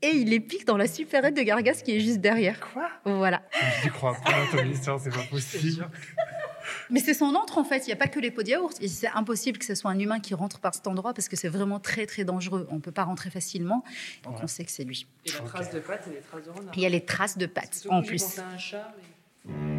Et 0.00 0.10
il 0.10 0.28
les 0.30 0.38
pique 0.40 0.64
dans 0.64 0.76
la 0.76 0.86
supérette 0.86 1.36
de 1.36 1.42
Gargas 1.42 1.82
qui 1.84 1.96
est 1.96 2.00
juste 2.00 2.18
derrière. 2.20 2.60
Quoi? 2.72 2.88
Voilà. 3.04 3.42
Je 3.82 3.88
crois 3.88 4.14
pas 4.14 4.30
dans 4.30 4.58
ton 4.58 4.64
histoire, 4.70 5.00
c'est 5.00 5.10
pas 5.10 5.22
possible. 5.30 5.88
Mais 6.90 7.00
c'est 7.00 7.14
son 7.14 7.34
entre 7.34 7.58
en 7.58 7.64
fait, 7.64 7.78
il 7.78 7.86
n'y 7.86 7.92
a 7.92 7.96
pas 7.96 8.06
que 8.08 8.20
les 8.20 8.30
pots 8.30 8.42
de 8.42 8.48
yaourt. 8.50 8.78
C'est 8.86 9.08
impossible 9.08 9.58
que 9.58 9.64
ce 9.64 9.74
soit 9.74 9.90
un 9.90 9.98
humain 9.98 10.20
qui 10.20 10.34
rentre 10.34 10.60
par 10.60 10.74
cet 10.74 10.86
endroit 10.86 11.14
parce 11.14 11.28
que 11.28 11.34
c'est 11.36 11.48
vraiment 11.48 11.80
très 11.80 12.06
très 12.06 12.24
dangereux. 12.24 12.68
On 12.70 12.76
ne 12.76 12.80
peut 12.80 12.92
pas 12.92 13.04
rentrer 13.04 13.30
facilement. 13.30 13.82
Donc 14.22 14.34
Ouais. 14.36 14.40
on 14.44 14.46
sait 14.46 14.64
que 14.64 14.70
c'est 14.70 14.84
lui. 14.84 15.06
Et 15.26 15.30
la 15.32 15.40
trace 15.40 15.72
de 15.72 15.80
pattes 15.80 16.06
et 16.06 16.10
les 16.14 16.20
traces 16.20 16.44
de 16.44 16.50
renard. 16.50 16.72
Il 16.76 16.82
y 16.82 16.86
a 16.86 16.90
les 16.90 17.04
traces 17.04 17.36
de 17.38 17.46
pattes 17.46 17.70
C'est 17.72 17.88
en 17.90 18.02
plus. 18.02 18.38
un 18.38 18.56
chat. 18.58 18.92
mais- 19.46 19.77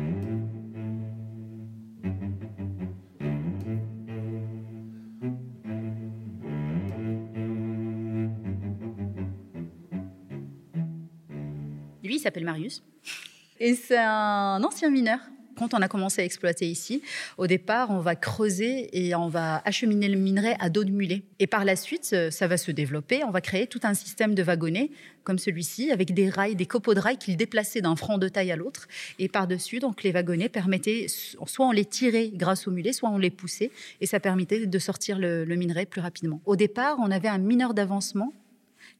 il 12.19 12.23
s'appelle 12.23 12.45
Marius. 12.45 12.83
Et 13.59 13.75
c'est 13.75 13.97
un 13.97 14.63
ancien 14.63 14.89
mineur. 14.89 15.19
Quand 15.57 15.73
on 15.73 15.81
a 15.81 15.89
commencé 15.89 16.21
à 16.21 16.25
exploiter 16.25 16.69
ici, 16.69 17.01
au 17.37 17.45
départ, 17.45 17.89
on 17.91 17.99
va 17.99 18.15
creuser 18.15 18.87
et 18.93 19.13
on 19.13 19.27
va 19.27 19.61
acheminer 19.65 20.07
le 20.07 20.17
minerai 20.17 20.55
à 20.61 20.69
dos 20.69 20.85
de 20.85 20.89
mulet. 20.89 21.23
Et 21.39 21.47
par 21.47 21.65
la 21.65 21.75
suite, 21.75 22.11
euh, 22.13 22.31
ça 22.31 22.47
va 22.47 22.55
se 22.55 22.71
développer. 22.71 23.25
On 23.25 23.31
va 23.31 23.41
créer 23.41 23.67
tout 23.67 23.81
un 23.83 23.93
système 23.93 24.35
de 24.35 24.41
wagonnets 24.41 24.89
comme 25.25 25.37
celui-ci, 25.37 25.91
avec 25.91 26.13
des 26.13 26.29
rails, 26.29 26.55
des 26.55 26.65
copeaux 26.65 26.93
de 26.93 27.01
rails 27.01 27.17
qu'ils 27.17 27.35
déplaçaient 27.35 27.81
d'un 27.81 27.97
front 27.97 28.17
de 28.17 28.29
taille 28.29 28.53
à 28.53 28.55
l'autre. 28.55 28.87
Et 29.19 29.27
par-dessus, 29.27 29.79
donc, 29.79 30.03
les 30.03 30.13
wagonnets 30.13 30.47
permettaient, 30.47 31.07
soit 31.09 31.67
on 31.67 31.71
les 31.71 31.83
tirait 31.83 32.29
grâce 32.33 32.65
au 32.65 32.71
mulet, 32.71 32.93
soit 32.93 33.09
on 33.09 33.17
les 33.17 33.29
poussait. 33.29 33.71
Et 33.99 34.05
ça 34.05 34.21
permettait 34.21 34.65
de 34.65 34.79
sortir 34.79 35.19
le, 35.19 35.43
le 35.43 35.55
minerai 35.57 35.85
plus 35.85 35.99
rapidement. 35.99 36.41
Au 36.45 36.55
départ, 36.55 36.95
on 36.99 37.11
avait 37.11 37.27
un 37.27 37.37
mineur 37.37 37.73
d'avancement 37.73 38.31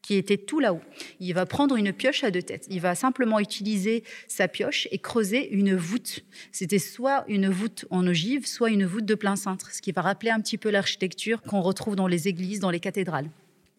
qui 0.02 0.16
était 0.16 0.38
tout 0.38 0.60
là-haut. 0.60 0.82
Il 1.20 1.34
va 1.34 1.46
prendre 1.46 1.76
une 1.76 1.94
pioche 1.94 2.24
à 2.24 2.32
deux 2.32 2.42
têtes. 2.42 2.66
Il 2.70 2.82
va 2.82 2.96
simplement 2.96 3.40
utiliser 3.40 4.04
sa 4.28 4.48
pioche 4.48 4.88
et 4.92 4.98
creuser 4.98 5.50
une 5.52 5.76
voûte. 5.76 6.24
C'était 6.52 6.80
soit 6.80 7.26
une 7.28 7.50
voûte 7.50 7.86
en 7.90 8.08
ogive, 8.08 8.48
soit 8.48 8.70
une 8.70 8.86
voûte 8.86 9.06
de 9.06 9.16
plein 9.16 9.36
cintre, 9.36 9.72
ce 9.72 9.82
qui 9.82 9.92
va 9.92 10.02
rappeler 10.02 10.32
un 10.32 10.42
petit 10.42 10.58
peu 10.58 10.70
l'architecture 10.70 11.42
qu'on 11.42 11.62
retrouve 11.62 11.96
dans 11.96 12.08
les 12.08 12.28
églises, 12.28 12.60
dans 12.60 12.72
les 12.72 12.80
cathédrales. 12.80 13.30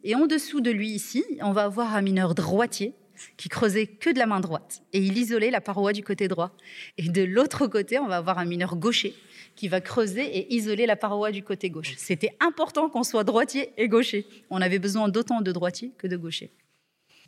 Et 0.05 0.15
en 0.15 0.27
dessous 0.27 0.61
de 0.61 0.71
lui 0.71 0.91
ici, 0.91 1.25
on 1.43 1.53
va 1.53 1.65
avoir 1.65 1.95
un 1.95 2.03
mineur 2.03 2.35
droitier 2.35 2.95
qui 3.37 3.49
creusait 3.49 3.87
que 3.87 4.11
de 4.11 4.19
la 4.19 4.27
main 4.27 4.41
droite 4.41 4.83
et 4.93 5.01
il 5.01 5.19
isolait 5.19 5.51
la 5.51 5.61
paroi 5.61 5.93
du 5.93 6.03
côté 6.03 6.29
droit. 6.29 6.53
Et 6.97 7.09
de 7.09 7.23
l'autre 7.23 7.67
côté, 7.67 7.99
on 7.99 8.07
va 8.07 8.17
avoir 8.17 8.39
un 8.39 8.45
mineur 8.45 8.77
gaucher 8.77 9.15
qui 9.61 9.69
va 9.69 9.83
creuser 9.83 10.25
et 10.39 10.55
isoler 10.55 10.87
la 10.87 10.97
paroi 10.97 11.31
du 11.33 11.43
côté 11.43 11.69
gauche. 11.69 11.93
C'était 11.99 12.35
important 12.41 12.89
qu'on 12.89 13.03
soit 13.03 13.25
droitier 13.25 13.65
et 13.77 13.89
gaucher. 13.89 14.25
On 14.49 14.63
avait 14.63 14.79
besoin 14.79 15.11
d'autant 15.11 15.43
de 15.43 15.53
droitiers 15.53 15.91
que 15.99 16.07
de 16.07 16.17
gauchers. 16.17 16.51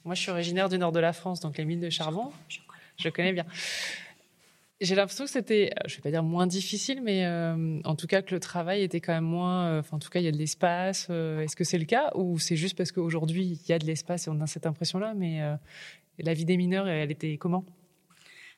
Moi, 0.06 0.14
je 0.14 0.22
suis 0.22 0.30
originaire 0.30 0.70
du 0.70 0.78
nord 0.78 0.92
de 0.92 0.98
la 1.08 1.12
France, 1.12 1.40
donc 1.40 1.58
les 1.58 1.66
mines 1.66 1.80
de 1.88 1.90
charbon. 1.90 2.32
Je 2.96 3.10
connais 3.10 3.34
bien. 3.34 3.44
J'ai 4.80 4.94
l'impression 4.94 5.24
que 5.26 5.30
c'était, 5.30 5.72
euh, 5.76 5.88
je 5.88 5.96
vais 5.96 6.00
pas 6.00 6.10
dire 6.10 6.22
moins 6.22 6.46
difficile, 6.46 7.02
mais 7.02 7.26
euh, 7.26 7.80
en 7.84 7.94
tout 7.96 8.06
cas 8.06 8.22
que 8.22 8.34
le 8.34 8.40
travail 8.40 8.82
était 8.82 9.00
quand 9.00 9.12
même 9.12 9.24
moins. 9.24 9.66
euh, 9.66 9.80
Enfin, 9.80 9.98
en 9.98 10.00
tout 10.00 10.08
cas, 10.08 10.18
il 10.20 10.24
y 10.24 10.28
a 10.28 10.32
de 10.32 10.38
l'espace. 10.38 11.08
euh, 11.10 11.42
Est-ce 11.42 11.54
que 11.54 11.64
c'est 11.64 11.78
le 11.78 11.84
cas 11.84 12.10
ou 12.14 12.38
c'est 12.38 12.56
juste 12.56 12.78
parce 12.78 12.92
qu'aujourd'hui 12.92 13.44
il 13.62 13.68
y 13.68 13.74
a 13.74 13.78
de 13.78 13.84
l'espace 13.84 14.26
et 14.26 14.30
on 14.30 14.40
a 14.40 14.46
cette 14.46 14.64
impression-là, 14.66 15.12
mais 15.14 15.40
la 16.18 16.32
vie 16.32 16.46
des 16.46 16.56
mineurs, 16.56 16.88
elle 16.88 17.10
était 17.12 17.36
comment? 17.36 17.64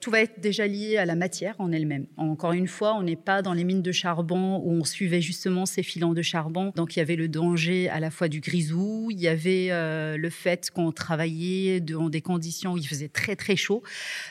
Va 0.06 0.20
être 0.20 0.38
déjà 0.38 0.66
lié 0.66 0.96
à 0.98 1.06
la 1.06 1.16
matière 1.16 1.56
en 1.58 1.72
elle-même. 1.72 2.06
Encore 2.18 2.52
une 2.52 2.68
fois, 2.68 2.94
on 2.94 3.02
n'est 3.02 3.16
pas 3.16 3.42
dans 3.42 3.52
les 3.52 3.64
mines 3.64 3.82
de 3.82 3.90
charbon 3.90 4.58
où 4.58 4.70
on 4.70 4.84
suivait 4.84 5.20
justement 5.20 5.66
ces 5.66 5.82
filons 5.82 6.12
de 6.12 6.22
charbon. 6.22 6.72
Donc 6.76 6.94
il 6.94 6.98
y 6.98 7.02
avait 7.02 7.16
le 7.16 7.26
danger 7.26 7.88
à 7.88 8.00
la 8.00 8.10
fois 8.10 8.28
du 8.28 8.40
grisou, 8.40 9.08
il 9.10 9.18
y 9.18 9.26
avait 9.26 9.68
euh, 9.70 10.16
le 10.16 10.30
fait 10.30 10.70
qu'on 10.70 10.92
travaillait 10.92 11.80
dans 11.80 12.10
des 12.10 12.20
conditions 12.20 12.74
où 12.74 12.76
il 12.76 12.86
faisait 12.86 13.08
très 13.08 13.34
très 13.34 13.56
chaud. 13.56 13.82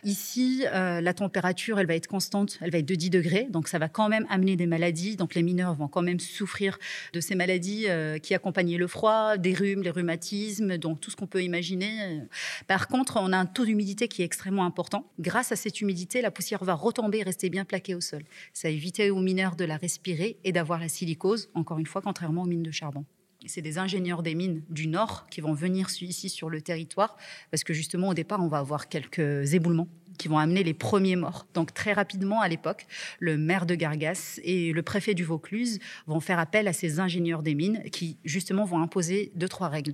Ici, 0.03 0.63
euh, 0.73 1.01
la 1.01 1.13
température, 1.13 1.79
elle 1.79 1.87
va 1.87 1.95
être 1.95 2.07
constante, 2.07 2.59
elle 2.61 2.71
va 2.71 2.77
être 2.77 2.85
de 2.85 2.95
10 2.95 3.09
degrés, 3.09 3.47
donc 3.49 3.67
ça 3.67 3.79
va 3.79 3.89
quand 3.89 4.09
même 4.09 4.27
amener 4.29 4.55
des 4.55 4.67
maladies. 4.67 5.15
Donc 5.15 5.35
les 5.35 5.43
mineurs 5.43 5.73
vont 5.73 5.87
quand 5.87 6.03
même 6.03 6.19
souffrir 6.19 6.77
de 7.13 7.19
ces 7.19 7.35
maladies 7.35 7.85
euh, 7.89 8.19
qui 8.19 8.35
accompagnaient 8.35 8.77
le 8.77 8.87
froid, 8.87 9.37
des 9.37 9.53
rhumes, 9.53 9.81
les 9.81 9.89
rhumatismes, 9.91 10.77
donc 10.77 11.01
tout 11.01 11.11
ce 11.11 11.15
qu'on 11.15 11.27
peut 11.27 11.43
imaginer. 11.43 12.21
Par 12.67 12.87
contre, 12.87 13.17
on 13.19 13.33
a 13.33 13.37
un 13.37 13.47
taux 13.47 13.65
d'humidité 13.65 14.07
qui 14.07 14.21
est 14.21 14.25
extrêmement 14.25 14.65
important. 14.65 15.09
Grâce 15.19 15.51
à 15.51 15.55
cette 15.63 15.79
humidité, 15.79 16.21
la 16.21 16.29
poussière 16.29 16.61
va 16.63 16.73
retomber 16.73 17.19
et 17.19 17.23
rester 17.23 17.49
bien 17.49 17.63
plaquée 17.63 17.95
au 17.95 18.01
sol. 18.01 18.23
Ça 18.51 18.69
évitait 18.69 19.09
aux 19.11 19.21
mineurs 19.21 19.55
de 19.55 19.63
la 19.63 19.77
respirer 19.77 20.37
et 20.43 20.51
d'avoir 20.51 20.77
la 20.77 20.89
silicose, 20.89 21.49
encore 21.53 21.79
une 21.79 21.85
fois, 21.85 22.01
contrairement 22.01 22.41
aux 22.41 22.47
mines 22.47 22.63
de 22.63 22.71
charbon. 22.71 23.05
C'est 23.45 23.61
des 23.61 23.77
ingénieurs 23.77 24.23
des 24.23 24.35
mines 24.35 24.63
du 24.69 24.87
Nord 24.87 25.25
qui 25.29 25.39
vont 25.39 25.53
venir 25.53 25.87
ici 26.01 26.27
sur 26.27 26.49
le 26.49 26.61
territoire, 26.61 27.15
parce 27.49 27.63
que 27.63 27.73
justement, 27.73 28.09
au 28.09 28.13
départ, 28.13 28.41
on 28.41 28.49
va 28.49 28.57
avoir 28.57 28.89
quelques 28.89 29.53
éboulements 29.53 29.87
qui 30.17 30.27
vont 30.27 30.37
amener 30.37 30.63
les 30.63 30.73
premiers 30.73 31.15
morts. 31.15 31.47
Donc 31.53 31.73
très 31.73 31.93
rapidement, 31.93 32.41
à 32.41 32.49
l'époque, 32.49 32.85
le 33.19 33.37
maire 33.37 33.65
de 33.65 33.75
Gargas 33.75 34.41
et 34.43 34.73
le 34.73 34.83
préfet 34.83 35.13
du 35.13 35.23
Vaucluse 35.23 35.79
vont 36.07 36.19
faire 36.19 36.39
appel 36.39 36.67
à 36.67 36.73
ces 36.73 36.99
ingénieurs 36.99 37.41
des 37.41 37.55
mines 37.55 37.83
qui, 37.89 38.17
justement, 38.25 38.65
vont 38.65 38.81
imposer 38.81 39.31
deux, 39.35 39.47
trois 39.47 39.69
règles 39.69 39.93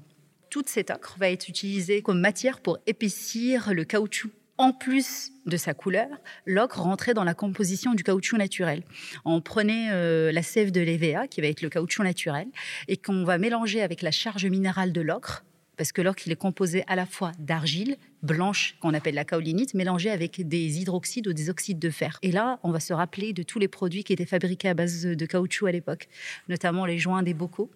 toute 0.50 0.68
cette 0.68 0.90
ocre 0.90 1.16
va 1.20 1.30
être 1.30 1.48
utilisée 1.48 2.02
comme 2.02 2.20
matière 2.20 2.60
pour 2.60 2.80
épaissir 2.88 3.72
le 3.72 3.84
caoutchouc. 3.84 4.32
En 4.60 4.74
plus 4.74 5.32
de 5.46 5.56
sa 5.56 5.74
couleur, 5.74 6.10
l'ocre 6.46 6.82
rentrait 6.82 7.14
dans 7.14 7.24
la 7.24 7.34
composition 7.34 7.94
du 7.94 8.04
caoutchouc 8.04 8.36
naturel. 8.36 8.84
On 9.24 9.40
prenait 9.40 9.88
euh, 9.94 10.34
la 10.34 10.44
sève 10.44 10.72
de 10.72 10.82
l'EVA, 10.82 11.30
qui 11.30 11.40
va 11.40 11.48
être 11.48 11.62
le 11.62 11.70
caoutchouc 11.70 12.04
naturel, 12.04 12.46
et 12.90 12.98
qu'on 12.98 13.24
va 13.24 13.38
mélanger 13.38 13.82
avec 13.82 14.02
la 14.02 14.12
charge 14.12 14.46
minérale 14.46 14.92
de 14.92 15.00
l'ocre, 15.00 15.46
parce 15.78 15.94
que 15.94 16.02
l'ocre, 16.02 16.24
est 16.28 16.36
composé 16.36 16.84
à 16.88 16.98
la 16.98 17.06
fois 17.06 17.32
d'argile 17.40 17.96
blanche, 18.22 18.76
qu'on 18.82 18.94
appelle 18.94 19.16
la 19.16 19.24
kaolinite, 19.24 19.76
mélangée 19.76 20.10
avec 20.10 20.46
des 20.46 20.82
hydroxydes 20.82 21.30
ou 21.30 21.32
des 21.32 21.50
oxydes 21.50 21.80
de 21.80 21.90
fer. 21.90 22.20
Et 22.22 22.34
là, 22.34 22.60
on 22.64 22.72
va 22.72 22.82
se 22.82 22.92
rappeler 22.92 23.32
de 23.32 23.44
tous 23.44 23.60
les 23.60 23.70
produits 23.70 24.04
qui 24.04 24.12
étaient 24.12 24.26
fabriqués 24.26 24.68
à 24.68 24.74
base 24.74 25.04
de 25.06 25.26
caoutchouc 25.26 25.68
à 25.68 25.72
l'époque, 25.72 26.10
notamment 26.50 26.86
les 26.86 26.98
joints 26.98 27.24
des 27.24 27.34
bocaux, 27.34 27.72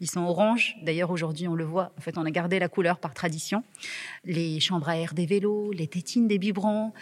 Ils 0.00 0.10
sont 0.10 0.20
orange. 0.20 0.76
D'ailleurs, 0.82 1.10
aujourd'hui, 1.10 1.48
on 1.48 1.54
le 1.54 1.64
voit. 1.64 1.92
En 1.98 2.00
fait, 2.00 2.18
on 2.18 2.24
a 2.24 2.30
gardé 2.30 2.58
la 2.58 2.68
couleur 2.68 3.00
par 3.00 3.14
tradition. 3.14 3.64
Les 4.24 4.60
chambres 4.60 4.88
à 4.88 4.96
air 4.96 5.12
des 5.12 5.26
vélos, 5.26 5.72
les 5.72 5.88
tétines 5.88 6.28
des 6.28 6.38
biberons. 6.38 6.92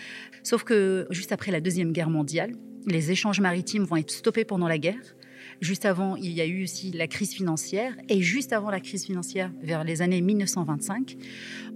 Sauf 0.43 0.65
que 0.65 1.07
juste 1.11 1.33
après 1.33 1.53
la 1.53 1.61
Deuxième 1.61 1.93
Guerre 1.93 2.11
mondiale, 2.11 2.53
les 2.87 3.11
échanges 3.11 3.41
maritimes 3.41 3.85
vont 3.85 3.97
être 3.97 4.11
stoppés 4.11 4.45
pendant 4.45 4.69
la 4.69 4.79
guerre. 4.79 5.17
Juste 5.61 5.85
avant, 5.85 6.17
il 6.17 6.33
y 6.33 6.41
a 6.41 6.47
eu 6.47 6.65
aussi 6.65 6.91
la 6.93 7.07
crise 7.07 7.33
financière. 7.33 7.95
Et 8.09 8.23
juste 8.23 8.53
avant 8.53 8.71
la 8.71 8.81
crise 8.81 9.05
financière, 9.05 9.51
vers 9.63 9.85
les 9.85 10.03
années 10.03 10.21
1925, 10.21 11.17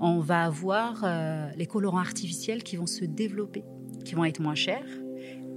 on 0.00 0.20
va 0.20 0.44
avoir 0.44 1.02
euh, 1.04 1.50
les 1.56 1.66
colorants 1.66 1.98
artificiels 1.98 2.62
qui 2.62 2.76
vont 2.76 2.86
se 2.86 3.04
développer, 3.04 3.64
qui 4.04 4.14
vont 4.14 4.24
être 4.24 4.40
moins 4.40 4.54
chers 4.54 4.86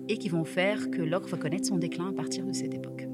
et 0.10 0.18
qui 0.18 0.30
vont 0.30 0.46
faire 0.46 0.92
que 0.92 1.02
l'ocre 1.02 1.30
va 1.30 1.38
connaître 1.38 1.68
son 1.68 1.78
déclin 1.78 2.10
à 2.10 2.14
partir 2.14 2.46
de 2.46 2.52
cette 2.52 2.74
époque. 2.74 3.13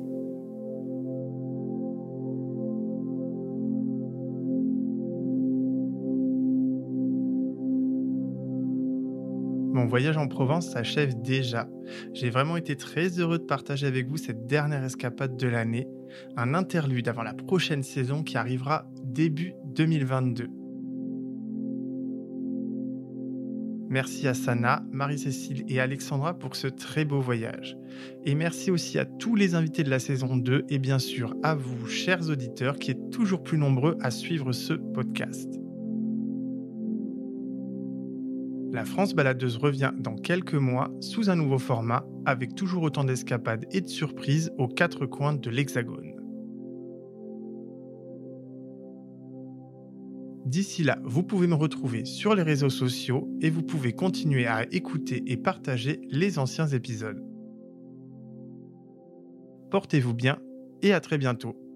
Voyage 9.90 10.18
en 10.18 10.28
Provence 10.28 10.72
s'achève 10.72 11.22
déjà. 11.22 11.68
J'ai 12.14 12.30
vraiment 12.30 12.58
été 12.58 12.76
très 12.76 13.20
heureux 13.20 13.40
de 13.40 13.44
partager 13.44 13.88
avec 13.88 14.08
vous 14.08 14.18
cette 14.18 14.46
dernière 14.46 14.84
escapade 14.84 15.36
de 15.36 15.48
l'année, 15.48 15.88
un 16.38 16.54
interlude 16.54 17.08
avant 17.08 17.24
la 17.24 17.34
prochaine 17.34 17.84
saison 17.84 18.24
qui 18.24 18.38
arrivera 18.38 18.86
début 19.04 19.54
2022. 19.66 20.48
Merci 23.90 24.28
à 24.28 24.36
Sana, 24.36 24.84
Marie-Cécile 24.92 25.66
et 25.68 25.80
Alexandra 25.80 26.38
pour 26.38 26.56
ce 26.56 26.68
très 26.68 27.06
beau 27.06 27.20
voyage. 27.22 27.76
Et 28.24 28.36
merci 28.36 28.70
aussi 28.70 29.00
à 29.00 29.06
tous 29.06 29.36
les 29.36 29.56
invités 29.56 29.84
de 29.84 29.90
la 29.90 29.98
saison 29.98 30.38
2 30.38 30.66
et 30.70 30.78
bien 30.78 31.00
sûr 31.00 31.36
à 31.42 31.56
vous, 31.56 31.88
chers 31.88 32.30
auditeurs, 32.30 32.78
qui 32.78 32.92
êtes 32.92 33.10
toujours 33.10 33.42
plus 33.42 33.58
nombreux 33.58 33.98
à 34.02 34.12
suivre 34.12 34.52
ce 34.52 34.74
podcast. 34.74 35.59
La 38.80 38.86
France 38.86 39.14
baladeuse 39.14 39.58
revient 39.58 39.92
dans 40.00 40.16
quelques 40.16 40.54
mois 40.54 40.90
sous 41.02 41.30
un 41.30 41.36
nouveau 41.36 41.58
format 41.58 42.06
avec 42.26 42.56
toujours 42.56 42.84
autant 42.84 43.04
d'escapades 43.04 43.66
et 43.74 43.82
de 43.82 43.90
surprises 43.90 44.54
aux 44.58 44.70
quatre 44.70 45.06
coins 45.06 45.34
de 45.34 45.50
l'Hexagone. 45.50 46.14
D'ici 50.46 50.84
là, 50.84 50.98
vous 51.04 51.24
pouvez 51.24 51.48
me 51.48 51.56
retrouver 51.56 52.06
sur 52.06 52.36
les 52.36 52.42
réseaux 52.42 52.70
sociaux 52.70 53.28
et 53.42 53.50
vous 53.50 53.64
pouvez 53.64 53.92
continuer 53.92 54.48
à 54.48 54.64
écouter 54.72 55.24
et 55.28 55.36
partager 55.36 56.00
les 56.10 56.40
anciens 56.40 56.68
épisodes. 56.68 57.22
Portez-vous 59.72 60.14
bien 60.14 60.40
et 60.82 60.94
à 60.94 61.02
très 61.02 61.18
bientôt. 61.18 61.69